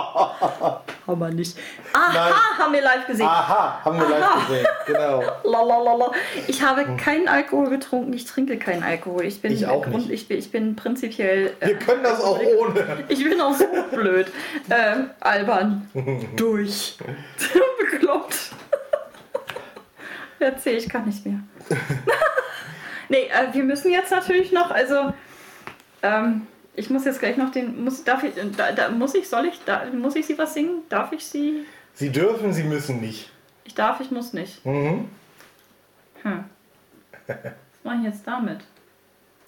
haben 1.11 1.21
wir 1.21 1.31
nicht. 1.31 1.57
Aha, 1.93 2.13
Nein. 2.13 2.35
haben 2.59 2.73
wir 2.73 2.83
live 2.83 3.07
gesehen. 3.07 3.27
Aha, 3.27 3.81
haben 3.85 3.99
wir 3.99 4.07
Aha. 4.07 4.19
live 4.19 4.47
gesehen. 4.49 4.67
Genau. 4.87 5.23
Lalalala. 5.45 6.13
Ich 6.47 6.63
habe 6.63 6.85
keinen 6.97 7.29
Alkohol 7.29 7.71
getrunken, 7.71 8.13
ich 8.13 8.25
trinke 8.25 8.59
keinen 8.59 8.83
Alkohol. 8.83 9.25
Ich 9.25 9.41
bin, 9.43 9.53
Ich 9.53 9.67
auch 9.67 9.83
Grund, 9.83 10.09
nicht. 10.09 10.11
ich, 10.11 10.29
bin 10.29 10.39
ich 10.39 10.51
bin 10.51 10.77
prinzipiell. 10.77 11.53
äh, 11.61 11.69
Wir 11.69 11.79
können 11.79 12.03
das 12.03 12.21
auch 12.23 12.39
ohne. 12.41 13.05
Ich 13.09 13.23
bin 13.23 13.41
auch 13.41 13.55
so 13.55 13.67
blöd. 13.93 14.27
Ähm, 14.71 15.11
albern. 15.21 15.91
Durch. 16.37 16.97
Bekloppt. 17.91 18.37
Erzähl, 20.39 20.77
ich 20.79 20.89
kann 20.89 21.05
nicht 21.07 21.27
mehr. 21.27 21.41
nee, 23.09 23.25
äh, 23.29 23.53
wir 23.53 23.65
müssen 23.65 23.91
jetzt 23.91 24.11
natürlich 24.11 24.53
noch, 24.53 24.71
also. 24.71 25.13
Ähm, 26.03 26.47
ich 26.75 26.91
muss 26.91 27.05
jetzt 27.05 27.19
gleich 27.21 27.37
noch 27.37 27.51
den. 27.51 27.85
Muss, 27.85 28.05
darf 28.05 28.23
ich, 28.23 28.33
da, 28.57 28.73
da, 28.73 28.89
muss 28.91 29.15
ich, 29.15 29.29
soll 29.29 29.47
ich, 29.47 29.61
da, 29.65 29.85
muss 29.93 30.17
ich 30.17 30.27
sie 30.27 30.39
was 30.39 30.55
singen? 30.55 30.83
Darf 30.89 31.13
ich 31.13 31.25
sie? 31.27 31.67
Sie 31.95 32.11
dürfen, 32.11 32.53
Sie 32.53 32.63
müssen 32.65 33.01
nicht. 33.01 33.31
Ich 33.65 33.75
darf, 33.75 34.01
ich 34.01 34.11
muss 34.11 34.33
nicht. 34.33 34.65
Mhm. 34.65 35.09
Hm. 36.23 36.45
Was 37.27 37.37
mache 37.85 37.97
ich 37.99 38.05
jetzt 38.05 38.27
damit? 38.27 38.61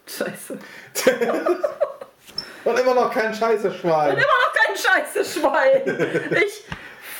Scheiße. 0.06 0.58
Und 2.64 2.78
immer 2.78 2.94
noch 2.94 3.10
kein 3.12 3.34
scheiße 3.34 3.72
Schwein. 3.74 4.12
Immer 4.12 4.22
noch 4.22 4.52
kein 4.54 4.76
scheiße 4.76 5.24
Schwein. 5.24 6.30
Ich 6.44 6.64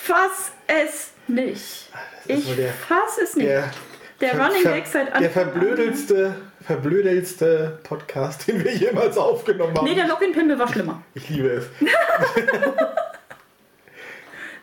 fass 0.03 0.53
es 0.69 1.11
nicht. 1.27 1.89
Ich 2.27 2.57
der- 2.57 2.73
fass 2.73 3.19
es 3.23 3.35
nicht. 3.37 3.49
Der, 3.49 3.71
Der 4.21 4.39
Running 4.41 4.63
Gag 4.63 4.87
seit 4.87 5.09
Der 5.09 5.17
Anfang 5.17 5.31
verblödelste, 5.33 6.37
verblödelste 6.63 7.79
Podcast, 7.83 8.47
den 8.49 8.63
wir 8.65 8.75
jemals 8.75 9.17
aufgenommen 9.19 9.77
haben. 9.77 9.85
Nee, 9.87 9.95
der 9.95 10.07
Login-Pimmel 10.09 10.59
war 10.59 10.69
schlimmer. 10.69 11.03
ich 11.15 11.29
liebe 11.29 11.49
es. 11.49 11.67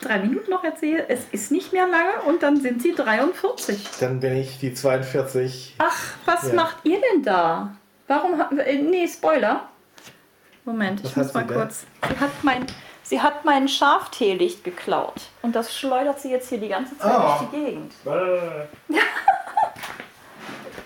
Drei 0.02 0.20
Minuten 0.20 0.50
noch 0.50 0.64
erzähle, 0.64 1.10
es 1.10 1.20
ist 1.34 1.52
nicht 1.52 1.74
mehr 1.74 1.86
lange 1.86 2.22
und 2.26 2.42
dann 2.42 2.62
sind 2.62 2.82
sie 2.82 2.94
43. 2.96 3.86
Dann 4.00 4.22
bin 4.22 4.38
ich 4.38 4.58
die 4.60 4.74
42. 4.74 5.76
Ach, 5.78 6.14
was 6.26 6.48
Ja. 6.50 6.54
macht 6.54 6.78
ihr 6.86 7.02
denn 7.02 7.22
da? 7.24 7.76
Warum 8.08 8.38
hat. 8.38 8.52
Äh, 8.58 8.78
nee, 8.78 9.08
Spoiler. 9.08 9.68
Moment, 10.64 11.02
ich 11.02 11.08
Was 11.08 11.16
muss 11.18 11.28
hat 11.28 11.34
mal 11.36 11.46
da? 11.46 11.54
kurz. 11.54 11.86
Sie 12.08 12.18
hat 12.20 12.32
mein. 12.44 12.66
Sie 13.04 13.20
hat 13.22 13.44
mein 13.44 13.68
Schafteelicht 13.68 14.64
geklaut. 14.64 15.16
Und 15.42 15.56
das 15.56 15.76
schleudert 15.76 16.20
sie 16.22 16.30
jetzt 16.32 16.48
hier 16.50 16.60
die 16.60 16.70
ganze 16.70 16.96
Zeit 16.98 17.12
Ah. 17.12 17.40
durch 17.40 17.50
die 17.50 17.66
Gegend. 17.66 17.92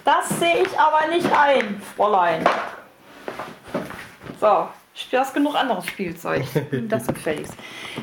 Das 0.04 0.30
sehe 0.40 0.64
ich 0.64 0.80
aber 0.80 1.08
nicht 1.08 1.32
ein, 1.32 1.82
Fräulein. 1.96 2.44
So, 4.40 4.68
du 5.12 5.18
hast 5.18 5.34
genug 5.34 5.56
anderes 5.56 5.88
Spielzeug. 5.88 6.44
Das 6.90 7.08
gefälligst. 7.08 7.54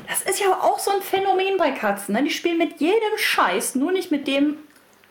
Das 0.08 0.22
ist 0.22 0.40
ja 0.40 0.48
auch 0.52 0.78
so 0.78 0.90
ein 0.90 1.02
Phänomen 1.02 1.58
bei 1.58 1.72
Katzen. 1.72 2.14
Ne? 2.14 2.24
Die 2.24 2.30
spielen 2.30 2.58
mit 2.58 2.80
jedem 2.80 3.16
Scheiß, 3.16 3.74
nur 3.74 3.92
nicht 3.92 4.10
mit 4.10 4.26
dem, 4.26 4.56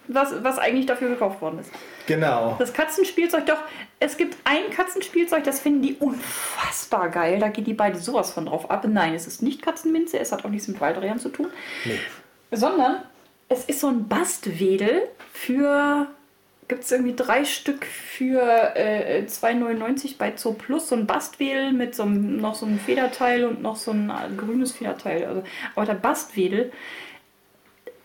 was, 0.08 0.44
was 0.44 0.58
eigentlich 0.58 0.88
dafür 0.88 1.10
gekauft 1.10 1.42
worden 1.42 1.60
ist. 1.60 1.72
Genau. 2.08 2.56
Das 2.58 2.74
Katzenspielzeug, 2.74 3.46
doch, 3.46 3.60
es 4.00 4.18
gibt 4.18 4.38
ein 4.44 4.72
Katzenspielzeug, 4.72 5.44
das 5.44 5.60
finden 5.60 5.84
die 5.84 5.96
unfassbar 5.96 7.10
geil. 7.10 7.38
Da 7.40 7.50
geht 7.50 7.68
die 7.68 7.74
beide 7.76 8.00
sowas 8.00 8.32
von 8.32 8.48
drauf 8.48 8.72
ab. 8.72 8.84
Nein, 8.88 9.14
es 9.14 9.28
ist 9.28 9.44
nicht 9.44 9.62
Katzenminze, 9.62 10.18
es 10.18 10.32
hat 10.32 10.44
auch 10.44 10.50
nichts 10.50 10.68
mit 10.68 10.82
Waldrehren 10.82 11.20
zu 11.20 11.30
tun. 11.30 11.52
Nee. 11.86 12.00
Sondern 12.52 13.04
es 13.48 13.66
ist 13.66 13.80
so 13.80 13.88
ein 13.88 14.08
Bastwedel 14.08 15.04
für, 15.32 16.08
gibt 16.70 16.84
es 16.86 16.92
irgendwie 16.92 17.16
drei 17.16 17.44
Stück 17.44 17.86
für 17.86 18.42
äh, 18.76 19.24
2,99 19.28 20.18
bei 20.18 20.32
Zoo 20.38 20.54
Plus. 20.54 20.88
So 20.88 20.96
ein 20.96 21.06
Bastwedel 21.08 21.74
mit 21.74 21.96
so 21.96 22.04
einem, 22.04 22.38
noch 22.38 22.56
so 22.56 22.66
einem 22.66 22.80
Federteil 22.80 23.44
und 23.44 23.62
noch 23.62 23.76
so 23.76 23.92
ein 23.92 24.10
äh, 24.10 24.34
grünes 24.38 24.72
Federteil. 24.72 25.26
Also, 25.26 25.44
aber 25.76 25.86
der 25.86 25.96
Bastwedel, 25.96 26.72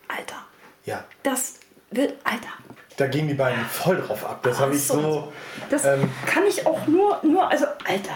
Alter, 0.07 0.45
Ja. 0.83 1.03
das 1.23 1.59
wird, 1.91 2.15
Alter, 2.23 2.49
da 2.97 3.07
gingen 3.07 3.27
die 3.27 3.33
beiden 3.35 3.63
voll 3.65 3.97
drauf 3.97 4.25
ab. 4.25 4.39
Das 4.43 4.59
habe 4.59 4.73
ich 4.73 4.83
so. 4.83 4.99
so. 5.01 5.33
Das 5.69 5.85
Ähm. 5.85 6.09
kann 6.25 6.43
ich 6.47 6.65
auch 6.65 6.87
nur, 6.87 7.19
nur, 7.23 7.49
also, 7.49 7.65
Alter. 7.87 8.15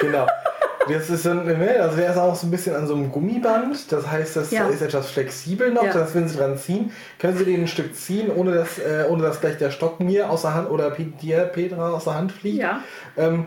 Genau. 0.00 0.26
Das 0.88 1.10
ist 1.10 1.26
ein- 1.26 1.44
ne, 1.44 1.76
also 1.80 1.96
der 1.96 2.10
ist 2.10 2.16
auch 2.18 2.34
so 2.34 2.46
ein 2.46 2.50
bisschen 2.50 2.74
an 2.76 2.86
so 2.86 2.94
einem 2.94 3.10
Gummiband. 3.12 3.90
Das 3.92 4.06
heißt, 4.10 4.36
das 4.36 4.50
Ja. 4.50 4.68
ist 4.68 4.82
etwas 4.82 5.10
flexibel 5.10 5.72
noch. 5.72 5.84
Ja. 5.84 5.92
Das, 5.92 6.14
wenn 6.14 6.28
Sie 6.28 6.36
dran 6.36 6.56
ziehen, 6.58 6.92
können 7.18 7.36
Sie 7.36 7.44
den 7.44 7.62
ein 7.62 7.68
Stück 7.68 7.94
ziehen, 7.94 8.30
ohne 8.34 8.52
dass, 8.54 8.78
äh, 8.78 9.04
ohne 9.08 9.22
dass 9.22 9.40
gleich 9.40 9.56
der 9.58 9.70
Stock 9.70 10.00
mir 10.00 10.30
aus 10.30 10.42
der 10.42 10.54
Hand 10.54 10.70
oder 10.70 10.90
dir, 10.90 11.38
Petra, 11.44 11.90
aus 11.90 12.04
der 12.04 12.14
Hand 12.14 12.32
fliegt. 12.32 12.58
Ja. 12.58 12.80
Ähm, 13.16 13.46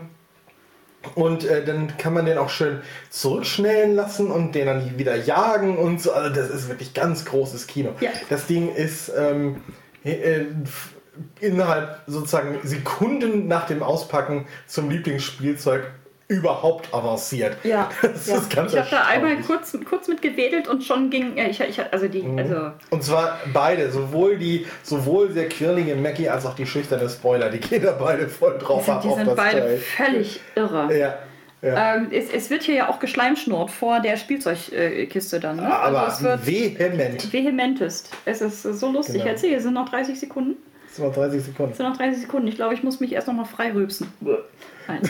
und 1.14 1.44
äh, 1.44 1.64
dann 1.64 1.96
kann 1.96 2.12
man 2.12 2.26
den 2.26 2.36
auch 2.36 2.50
schön 2.50 2.80
zurückschnellen 3.08 3.94
lassen 3.94 4.30
und 4.30 4.54
den 4.54 4.66
dann 4.66 4.98
wieder 4.98 5.16
jagen 5.16 5.78
und 5.78 6.00
so. 6.00 6.12
Also 6.12 6.34
das 6.34 6.50
ist 6.50 6.68
wirklich 6.68 6.92
ganz 6.92 7.24
großes 7.24 7.66
Kino. 7.66 7.90
Ja. 8.00 8.10
Das 8.28 8.46
Ding 8.46 8.74
ist 8.74 9.10
ähm, 9.16 9.62
äh, 10.04 10.42
innerhalb 11.40 12.00
sozusagen 12.06 12.58
Sekunden 12.64 13.48
nach 13.48 13.66
dem 13.66 13.82
Auspacken 13.82 14.46
zum 14.66 14.90
Lieblingsspielzeug 14.90 15.84
überhaupt 16.30 16.94
avanciert. 16.94 17.56
Ja, 17.64 17.90
Das 18.02 18.26
ja. 18.26 18.36
ist 18.36 18.48
ganz 18.54 18.72
ich 18.72 18.78
habe 18.78 18.88
da 18.90 19.02
einmal 19.06 19.36
kurz, 19.38 19.76
kurz 19.88 20.08
mit 20.08 20.22
gewedelt 20.22 20.68
und 20.68 20.82
schon 20.84 21.10
ging, 21.10 21.36
äh, 21.36 21.50
ich, 21.50 21.60
ich, 21.60 21.80
also 21.92 22.08
die, 22.08 22.22
Mhm. 22.22 22.38
also, 22.38 22.70
Und 22.90 23.02
zwar 23.04 23.38
beide, 23.52 23.90
sowohl 23.90 24.38
die, 24.38 24.66
sowohl 24.82 25.28
der 25.30 25.48
quirlige 25.48 25.96
Mackie 25.96 26.28
als 26.28 26.46
auch 26.46 26.54
die 26.54 26.66
schüchterne 26.66 27.08
Spoiler, 27.10 27.50
die 27.50 27.58
gehen 27.58 27.82
da 27.82 27.92
beide 27.92 28.28
voll 28.28 28.56
die 28.58 28.64
drauf 28.64 28.84
sind, 28.84 28.94
ab 28.94 29.02
die 29.02 29.08
auf 29.08 29.16
sind 29.18 29.26
das 29.26 29.36
beide 29.36 29.60
Teil. 29.60 29.78
völlig 29.78 30.40
irre. 30.54 30.96
Ja, 30.98 31.14
ja. 31.62 31.96
Ähm, 31.96 32.08
es, 32.12 32.30
es 32.32 32.48
wird 32.48 32.62
hier 32.62 32.74
ja 32.76 32.88
auch 32.88 33.00
geschleimschnurrt 33.00 33.70
vor 33.70 34.00
der 34.00 34.16
Spielzeugkiste 34.16 35.40
dann. 35.40 35.56
Ne? 35.56 35.62
Aber 35.74 36.04
also 36.04 36.28
es 36.28 36.46
wird 36.46 36.46
vehement. 36.46 37.32
vehementest. 37.32 38.10
Es 38.24 38.40
ist 38.40 38.62
so 38.62 38.90
lustig. 38.90 39.16
Genau. 39.16 39.26
Erzähl, 39.26 39.54
es 39.54 39.64
sind 39.64 39.74
noch 39.74 39.88
30 39.90 40.18
Sekunden. 40.18 40.56
Das 40.86 40.96
sind 40.96 41.04
noch 41.06 41.14
30 41.14 41.42
Sekunden. 41.44 41.72
Es 41.72 41.76
sind 41.76 41.88
noch 41.88 41.96
30 41.98 42.20
Sekunden. 42.22 42.48
Ich 42.48 42.54
glaube, 42.56 42.72
ich 42.74 42.82
muss 42.82 42.98
mich 43.00 43.12
erst 43.12 43.26
noch 43.26 43.34
mal 43.34 43.44
frei 43.44 43.72
rülpsen. 43.72 44.10
Nein. 44.88 45.00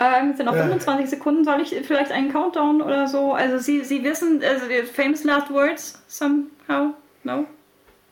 Ähm, 0.00 0.30
es 0.30 0.36
sind 0.36 0.46
noch 0.46 0.54
Ja. 0.54 0.62
25 0.62 1.08
Sekunden. 1.10 1.44
Soll 1.44 1.60
ich 1.60 1.74
vielleicht 1.86 2.10
einen 2.12 2.32
Countdown 2.32 2.82
oder 2.82 3.06
so? 3.06 3.32
Also 3.34 3.58
Sie, 3.58 3.82
Sie 3.84 4.02
wissen, 4.04 4.42
also 4.42 4.66
famous 4.92 5.24
last 5.24 5.50
words 5.52 6.02
somehow? 6.08 6.94
No? 7.24 7.46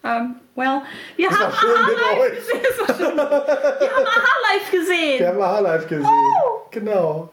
Um, 0.02 0.34
well, 0.54 0.82
wir 1.16 1.28
Das 1.30 1.38
haben 1.38 1.52
schön 1.54 1.70
Aha 1.76 1.86
mit 1.88 1.96
live 1.96 2.20
euch. 2.20 2.36
gesehen. 2.36 2.60
Wir 3.16 3.16
haben 3.16 3.18
Aha 3.18 4.52
live 4.52 4.70
gesehen. 4.70 5.18
Wir 5.18 5.28
haben 5.28 5.40
Aha 5.42 5.58
live 5.60 5.88
gesehen. 5.88 6.06
Oh. 6.06 6.60
Genau. 6.70 7.30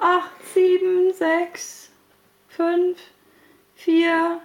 8, 0.00 0.30
7, 0.54 1.12
6, 1.12 1.90
5, 2.48 2.98
4, 3.74 4.38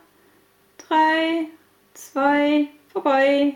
3, 0.89 1.47
2, 1.93 2.67
vorbei. 2.91 3.53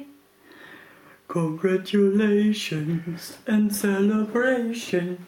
Congratulations 1.27 3.37
and 3.47 3.73
celebrations. 3.73 5.19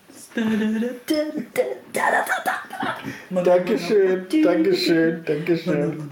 Dankeschön, 3.43 4.27
Dankeschön, 4.43 5.23
Dankeschön. 5.25 6.11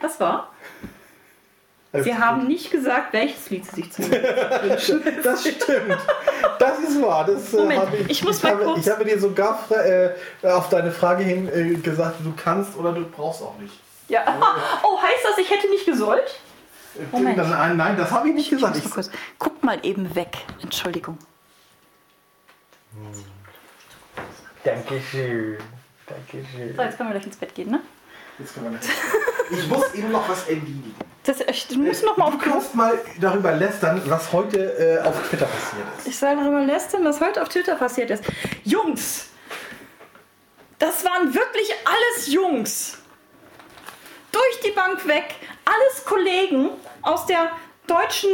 Was 0.00 0.20
war? 0.20 0.52
Alles 1.92 2.04
Sie 2.04 2.12
gut. 2.12 2.20
haben 2.20 2.46
nicht 2.46 2.70
gesagt, 2.70 3.12
welches 3.12 3.50
Lied 3.50 3.64
Sie 3.66 3.82
sich 3.82 3.92
zum 3.92 4.04
wünschen. 4.10 5.02
Das 5.24 5.40
stimmt. 5.40 5.98
Das 6.58 6.78
ist 6.78 7.02
wahr. 7.02 7.24
Das, 7.24 7.52
äh, 7.52 7.56
Moment, 7.56 7.80
habe 7.80 7.96
ich, 7.96 8.10
ich 8.10 8.24
muss 8.24 8.36
ich 8.38 8.42
mal 8.44 8.52
habe, 8.52 8.64
kurz- 8.64 8.86
Ich 8.86 8.92
habe 8.92 9.04
dir 9.04 9.18
sogar 9.18 9.64
äh, 9.70 10.10
auf 10.46 10.68
deine 10.68 10.92
Frage 10.92 11.24
hin 11.24 11.48
äh, 11.52 11.74
gesagt, 11.74 12.16
du 12.22 12.32
kannst 12.36 12.76
oder 12.76 12.92
du 12.92 13.04
brauchst 13.04 13.42
auch 13.42 13.58
nicht. 13.58 13.74
Ja. 14.08 14.22
Oh, 14.84 15.00
heißt 15.02 15.24
das, 15.24 15.38
ich 15.38 15.50
hätte 15.50 15.68
nicht 15.68 15.84
gesollt? 15.86 16.38
Moment. 17.12 17.38
Dann, 17.38 17.76
nein, 17.76 17.96
das 17.96 18.10
habe 18.10 18.28
ich 18.28 18.34
nicht 18.34 18.50
gesagt. 18.50 18.76
Ich 18.76 18.84
mal. 18.94 19.04
Guck 19.38 19.62
mal 19.64 19.78
eben 19.84 20.14
weg. 20.14 20.36
Entschuldigung. 20.62 21.18
Dankeschön. 24.64 25.58
Dankeschön. 26.10 26.76
So, 26.76 26.82
jetzt 26.82 26.96
können 26.96 27.08
wir 27.08 27.14
gleich 27.14 27.26
ins 27.26 27.36
Bett 27.36 27.54
gehen, 27.54 27.70
ne? 27.70 27.80
Jetzt 28.38 28.54
können 28.54 28.66
wir 28.66 28.72
nicht. 28.72 28.88
Ich 29.50 29.68
muss 29.68 29.94
eben 29.94 30.12
noch 30.12 30.28
was 30.28 30.48
erledigen. 30.48 30.94
Das, 31.24 31.40
ich, 31.40 31.68
du 31.68 31.78
musst 31.78 32.04
noch 32.04 32.16
mal 32.16 32.26
auf 32.26 32.32
Du 32.32 32.38
kannst 32.38 32.74
mal 32.74 32.98
darüber 33.20 33.52
lästern, 33.52 34.00
was 34.06 34.32
heute 34.32 34.58
äh, 34.58 35.06
auf 35.06 35.28
Twitter 35.28 35.46
passiert 35.46 35.86
ist. 35.98 36.06
Ich 36.08 36.18
soll 36.18 36.36
darüber 36.36 36.62
lästern, 36.62 37.04
was 37.04 37.20
heute 37.20 37.42
auf 37.42 37.48
Twitter 37.48 37.74
passiert 37.76 38.10
ist. 38.10 38.24
Jungs! 38.64 39.26
Das 40.78 41.04
waren 41.04 41.34
wirklich 41.34 41.70
alles 41.84 42.32
Jungs. 42.32 42.98
Durch 44.32 44.60
die 44.64 44.70
Bank 44.70 45.06
weg. 45.06 45.34
Alles 45.64 46.04
Kollegen 46.04 46.70
aus 47.02 47.26
der 47.26 47.50
deutschen 47.86 48.30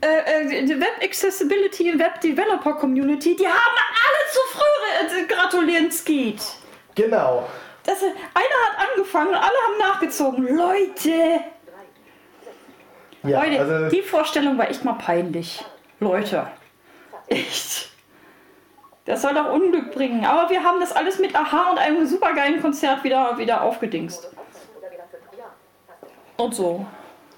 äh, 0.00 0.60
äh, 0.60 0.80
Web 0.80 1.02
Accessibility 1.02 1.92
und 1.92 1.98
Web 1.98 2.20
Developer 2.20 2.74
Community. 2.74 3.36
Die 3.36 3.46
haben 3.46 3.76
alle 4.06 4.32
zu 4.32 4.40
früh 4.56 5.20
äh, 5.20 5.26
gratulieren, 5.26 5.90
Skeet. 5.90 6.40
Genau. 6.94 7.48
Das, 7.84 8.02
einer 8.02 8.12
hat 8.12 8.88
angefangen 8.90 9.28
und 9.28 9.36
alle 9.36 9.44
haben 9.44 9.78
nachgezogen. 9.78 10.56
Leute! 10.56 11.40
Ja, 13.22 13.44
Leute, 13.44 13.60
also, 13.60 13.88
die 13.88 14.02
Vorstellung 14.02 14.56
war 14.58 14.70
echt 14.70 14.84
mal 14.84 14.94
peinlich. 14.94 15.64
Leute. 15.98 16.46
Echt. 17.26 17.90
Das 19.04 19.22
soll 19.22 19.34
doch 19.34 19.52
Unglück 19.52 19.92
bringen. 19.92 20.24
Aber 20.24 20.50
wir 20.50 20.62
haben 20.62 20.80
das 20.80 20.92
alles 20.92 21.18
mit 21.18 21.34
Aha 21.34 21.70
und 21.70 21.78
einem 21.78 22.06
supergeilen 22.06 22.60
Konzert 22.60 23.04
wieder, 23.04 23.36
wieder 23.38 23.62
aufgedingst. 23.62 24.30
Und 26.36 26.54
so. 26.54 26.86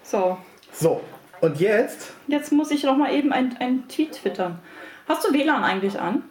So. 0.02 0.38
so, 0.72 1.00
und 1.40 1.58
jetzt? 1.58 2.12
Jetzt 2.28 2.52
muss 2.52 2.70
ich 2.70 2.84
noch 2.84 2.96
mal 2.96 3.12
eben 3.12 3.32
ein, 3.32 3.56
ein 3.58 3.88
Tweet 3.88 4.12
twittern. 4.12 4.60
Hast 5.08 5.26
du 5.26 5.32
WLAN 5.32 5.64
eigentlich 5.64 5.98
an? 5.98 6.24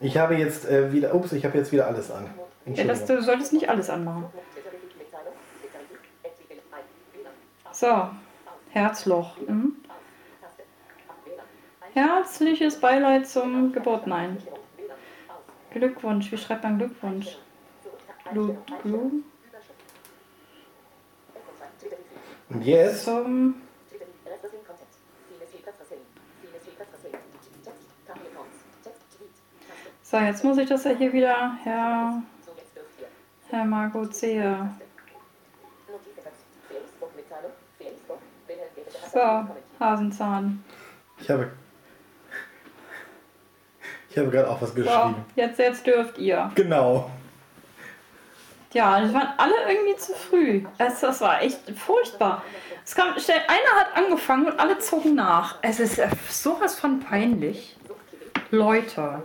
Ich 0.00 0.16
habe 0.16 0.34
jetzt 0.34 0.68
äh, 0.68 0.92
wieder, 0.92 1.14
ups, 1.14 1.32
ich 1.32 1.44
habe 1.44 1.56
jetzt 1.56 1.70
wieder 1.70 1.86
alles 1.86 2.10
an. 2.10 2.28
Ja, 2.66 2.84
das, 2.84 3.04
du 3.06 3.20
solltest 3.22 3.52
nicht 3.52 3.68
alles 3.68 3.90
anmachen. 3.90 4.26
So. 7.72 8.10
Herzloch. 8.70 9.36
Mhm. 9.46 9.76
Herzliches 11.94 12.80
Beileid 12.80 13.28
zum 13.28 13.72
Geburt. 13.72 14.06
Nein. 14.06 14.38
Glückwunsch. 15.70 16.30
Wie 16.30 16.38
schreibt 16.38 16.64
man 16.64 16.78
Glückwunsch? 16.78 17.36
Glu, 18.30 18.56
Glu, 18.82 19.22
Und 22.48 22.64
jetzt? 22.64 23.04
zum. 23.04 23.62
So, 30.02 30.18
jetzt 30.18 30.44
muss 30.44 30.58
ich 30.58 30.68
das 30.68 30.84
ja 30.84 30.90
hier 30.92 31.12
wieder. 31.12 31.56
Herr. 31.62 32.22
Herr 33.52 33.66
Margot 33.66 34.14
sehe. 34.14 34.70
So, 39.12 39.46
Hasenzahn. 39.78 40.64
Ich 41.20 41.28
habe. 41.28 41.50
Ich 44.08 44.16
habe 44.16 44.30
gerade 44.30 44.48
auch 44.48 44.60
was 44.62 44.70
So, 44.70 44.74
geschrieben. 44.76 45.24
jetzt, 45.36 45.58
jetzt 45.58 45.86
dürft 45.86 46.16
ihr. 46.16 46.50
Genau. 46.54 47.10
Ja, 48.72 49.00
das 49.00 49.12
waren 49.12 49.28
alle 49.36 49.52
irgendwie 49.68 49.96
zu 49.98 50.14
früh. 50.14 50.64
Das, 50.78 51.00
das 51.00 51.20
war 51.20 51.42
echt 51.42 51.60
furchtbar. 51.78 52.42
Es 52.86 52.94
kam, 52.94 53.18
schnell, 53.18 53.40
einer 53.48 53.80
hat 53.80 53.94
angefangen 53.94 54.46
und 54.46 54.58
alle 54.58 54.78
zogen 54.78 55.14
nach. 55.14 55.56
Es 55.60 55.78
ist 55.78 55.98
äh, 55.98 56.08
sowas 56.30 56.78
von 56.78 57.00
peinlich. 57.00 57.76
Leute. 58.50 59.22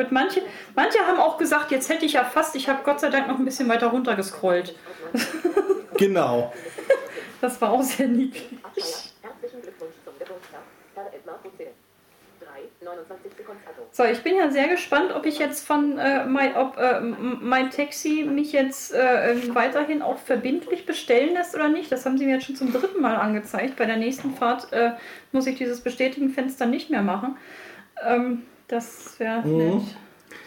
Gut, 0.00 0.12
manche, 0.12 0.40
manche 0.74 0.98
haben 1.06 1.18
auch 1.18 1.36
gesagt, 1.36 1.70
jetzt 1.70 1.90
hätte 1.90 2.06
ich 2.06 2.14
ja 2.14 2.24
fast, 2.24 2.56
ich 2.56 2.70
habe 2.70 2.80
Gott 2.84 3.00
sei 3.00 3.10
Dank 3.10 3.28
noch 3.28 3.38
ein 3.38 3.44
bisschen 3.44 3.68
weiter 3.68 3.88
runter 3.88 4.16
gescrollt. 4.16 4.74
Genau. 5.98 6.50
Das 7.42 7.60
war 7.60 7.72
auch 7.72 7.82
sehr 7.82 8.08
niedlich. 8.08 8.48
Herzlichen 9.20 9.60
Glückwunsch 9.60 9.92
zum 10.02 10.14
Geburtstag, 10.18 10.60
Herr 10.94 11.12
Edmar 11.12 11.34
Prozede. 11.42 11.72
3, 12.40 12.86
29 12.86 13.32
Sekunden. 13.36 13.60
So, 13.90 14.04
ich 14.04 14.22
bin 14.22 14.36
ja 14.36 14.50
sehr 14.50 14.68
gespannt, 14.68 15.12
ob 15.14 15.26
ich 15.26 15.38
jetzt 15.38 15.66
von 15.66 15.98
äh, 15.98 16.24
mein, 16.24 16.56
ob 16.56 16.78
äh, 16.78 17.00
mein 17.00 17.70
Taxi 17.70 18.24
mich 18.24 18.52
jetzt 18.52 18.94
äh, 18.94 19.32
ähm, 19.32 19.54
weiterhin 19.54 20.00
auch 20.00 20.16
verbindlich 20.16 20.86
bestellen 20.86 21.34
lässt 21.34 21.54
oder 21.54 21.68
nicht. 21.68 21.92
Das 21.92 22.06
haben 22.06 22.16
sie 22.16 22.24
mir 22.24 22.36
jetzt 22.36 22.46
schon 22.46 22.56
zum 22.56 22.72
dritten 22.72 23.02
Mal 23.02 23.16
angezeigt. 23.16 23.76
Bei 23.76 23.84
der 23.84 23.98
nächsten 23.98 24.34
Fahrt 24.34 24.72
äh, 24.72 24.92
muss 25.32 25.46
ich 25.46 25.56
dieses 25.56 25.82
Bestätigen-Fenster 25.82 26.64
nicht 26.64 26.88
mehr 26.88 27.02
machen. 27.02 27.36
Ähm, 28.02 28.46
das 28.70 29.18
wäre 29.18 29.40
Mhm. 29.46 29.56
nett. 29.58 29.82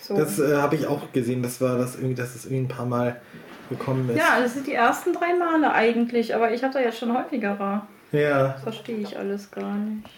So. 0.01 0.17
Das 0.17 0.39
äh, 0.39 0.55
habe 0.57 0.75
ich 0.75 0.88
auch 0.88 1.12
gesehen. 1.13 1.41
Das 1.43 1.62
war 1.62 1.77
das 1.77 1.95
irgendwie, 1.95 2.15
dass 2.15 2.36
es 2.36 2.45
irgendwie 2.45 2.63
ein 2.63 2.67
paar 2.67 2.86
Mal 2.86 3.21
gekommen 3.69 4.09
ist. 4.09 4.17
ja, 4.17 4.39
das 4.41 4.53
sind 4.53 4.67
die 4.67 4.73
ersten 4.73 5.13
drei 5.13 5.33
Male 5.33 5.71
eigentlich, 5.73 6.36
aber 6.36 6.51
ich 6.53 6.63
hatte 6.63 6.81
ja 6.81 6.91
schon 6.91 7.15
häufiger. 7.17 7.88
Ja. 8.12 8.55
Verstehe 8.63 8.97
ich 8.97 9.17
alles 9.17 9.49
gar 9.51 9.73
nicht. 9.75 10.09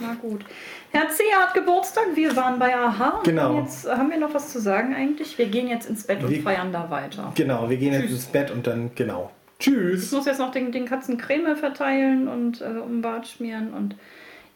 Na 0.00 0.14
gut. 0.14 0.44
Herr 0.92 1.08
C. 1.08 1.22
hat 1.36 1.54
Geburtstag, 1.54 2.04
wir 2.14 2.34
waren 2.36 2.58
bei 2.60 2.74
AHA. 2.76 3.08
Und 3.18 3.24
Genau. 3.24 3.58
Jetzt 3.60 3.88
haben 3.90 4.10
wir 4.10 4.18
noch 4.18 4.32
was 4.32 4.52
zu 4.52 4.60
sagen 4.60 4.94
eigentlich. 4.94 5.36
Wir 5.36 5.46
gehen 5.46 5.66
jetzt 5.66 5.90
ins 5.90 6.04
Bett 6.06 6.22
und 6.22 6.30
Wir- 6.30 6.42
feiern 6.42 6.72
da 6.72 6.88
weiter. 6.88 7.32
Genau, 7.34 7.68
wir 7.68 7.76
gehen 7.76 7.92
jetzt 7.92 8.02
Tschüss. 8.02 8.12
ins 8.12 8.26
Bett 8.26 8.50
und 8.52 8.66
dann, 8.68 8.92
genau. 8.94 9.32
Ich 9.58 9.64
Tschüss. 9.64 10.12
muss 10.12 10.26
jetzt 10.26 10.38
noch 10.38 10.52
den, 10.52 10.70
den 10.70 10.86
Katzen 10.86 11.18
Creme 11.18 11.56
verteilen 11.56 12.28
und 12.28 12.60
äh, 12.60 12.66
um 12.80 12.92
den 12.92 13.02
Bart 13.02 13.26
schmieren 13.26 13.74
und 13.74 13.96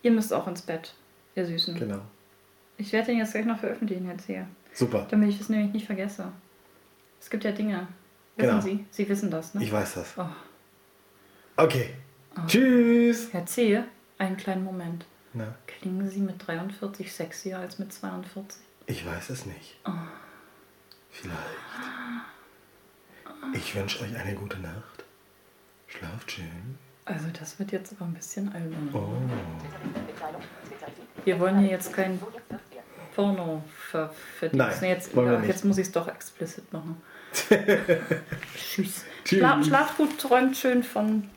ihr 0.02 0.12
müsst 0.12 0.32
auch 0.32 0.46
ins 0.46 0.62
Bett, 0.62 0.94
ihr 1.34 1.44
Süßen. 1.44 1.76
Genau. 1.76 1.98
Ich 2.82 2.92
werde 2.92 3.06
den 3.06 3.18
jetzt 3.18 3.32
gleich 3.32 3.44
noch 3.46 3.58
veröffentlichen, 3.60 4.06
Herr 4.06 4.18
C. 4.18 4.44
Super. 4.74 5.06
Damit 5.08 5.28
ich 5.30 5.40
es 5.40 5.48
nämlich 5.48 5.72
nicht 5.72 5.86
vergesse. 5.86 6.32
Es 7.20 7.30
gibt 7.30 7.44
ja 7.44 7.52
Dinge. 7.52 7.86
Wissen 8.36 8.48
Genau. 8.50 8.60
Sie? 8.60 8.84
Sie 8.90 9.08
wissen 9.08 9.30
das, 9.30 9.54
ne? 9.54 9.62
Ich 9.62 9.70
weiß 9.70 9.94
das. 9.94 10.14
Oh. 10.16 10.26
Okay. 11.56 11.90
Tschüss. 12.48 13.32
Herr 13.32 13.46
C., 13.46 13.82
einen 14.18 14.36
kleinen 14.36 14.64
Moment. 14.64 15.04
Na, 15.32 15.54
Klingen 15.66 16.08
Sie 16.10 16.20
mit 16.20 16.44
43 16.46 17.12
sexier 17.12 17.58
als 17.60 17.78
mit 17.78 17.92
42? 17.92 18.60
ich 18.86 19.06
weiß 19.06 19.30
es 19.30 19.46
nicht. 19.46 19.78
Vielleicht. 21.10 21.38
Ich 23.54 23.74
wünsche 23.76 24.02
euch 24.02 24.16
eine 24.16 24.34
gute 24.34 24.58
Nacht. 24.58 25.04
Schlaft 25.86 26.32
schön. 26.32 26.78
Also 27.04 27.26
das 27.38 27.58
wird 27.58 27.70
jetzt 27.72 27.92
aber 27.92 28.06
ein 28.06 28.14
bisschen 28.14 28.52
albern. 28.52 28.90
Oh. 28.92 29.12
Wir 31.24 31.38
wollen 31.38 31.60
hier 31.60 31.70
jetzt 31.70 31.92
kein 31.92 32.18
Porno 33.14 33.62
ver 33.90 34.10
verdingsen. 34.38 34.80
Nein, 34.80 34.90
jetzt, 34.90 35.14
ja, 35.14 35.42
jetzt 35.42 35.64
muss 35.64 35.78
ich 35.78 35.86
es 35.86 35.92
doch 35.92 36.08
explicit 36.08 36.72
machen. 36.72 37.00
Tschüss. 38.56 39.04
Tschüss. 39.24 39.38
Schlaf, 39.38 39.64
schlaf 39.64 39.96
gut, 39.96 40.18
träumt 40.18 40.56
schön 40.56 40.82
von 40.82 41.28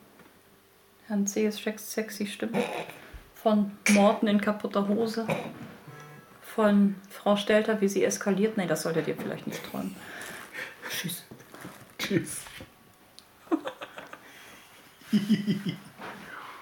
Herrn 1.07 1.27
C.'s 1.27 1.57
sex- 1.57 1.93
sexy 1.93 2.27
Stimme. 2.27 2.63
Von 3.35 3.71
Morten 3.89 4.27
in 4.27 4.41
kaputter 4.41 4.87
Hose. 4.87 5.27
Von 6.41 6.95
Frau 7.09 7.35
Stelter, 7.35 7.79
wie 7.81 7.89
sie 7.89 8.03
eskaliert. 8.03 8.57
Nein, 8.57 8.67
das 8.67 8.83
solltet 8.83 9.07
ihr 9.07 9.15
vielleicht 9.15 9.45
nicht 9.45 9.63
träumen. 9.69 9.95
Tschüss. 10.89 11.25
Tschüss. 11.99 12.39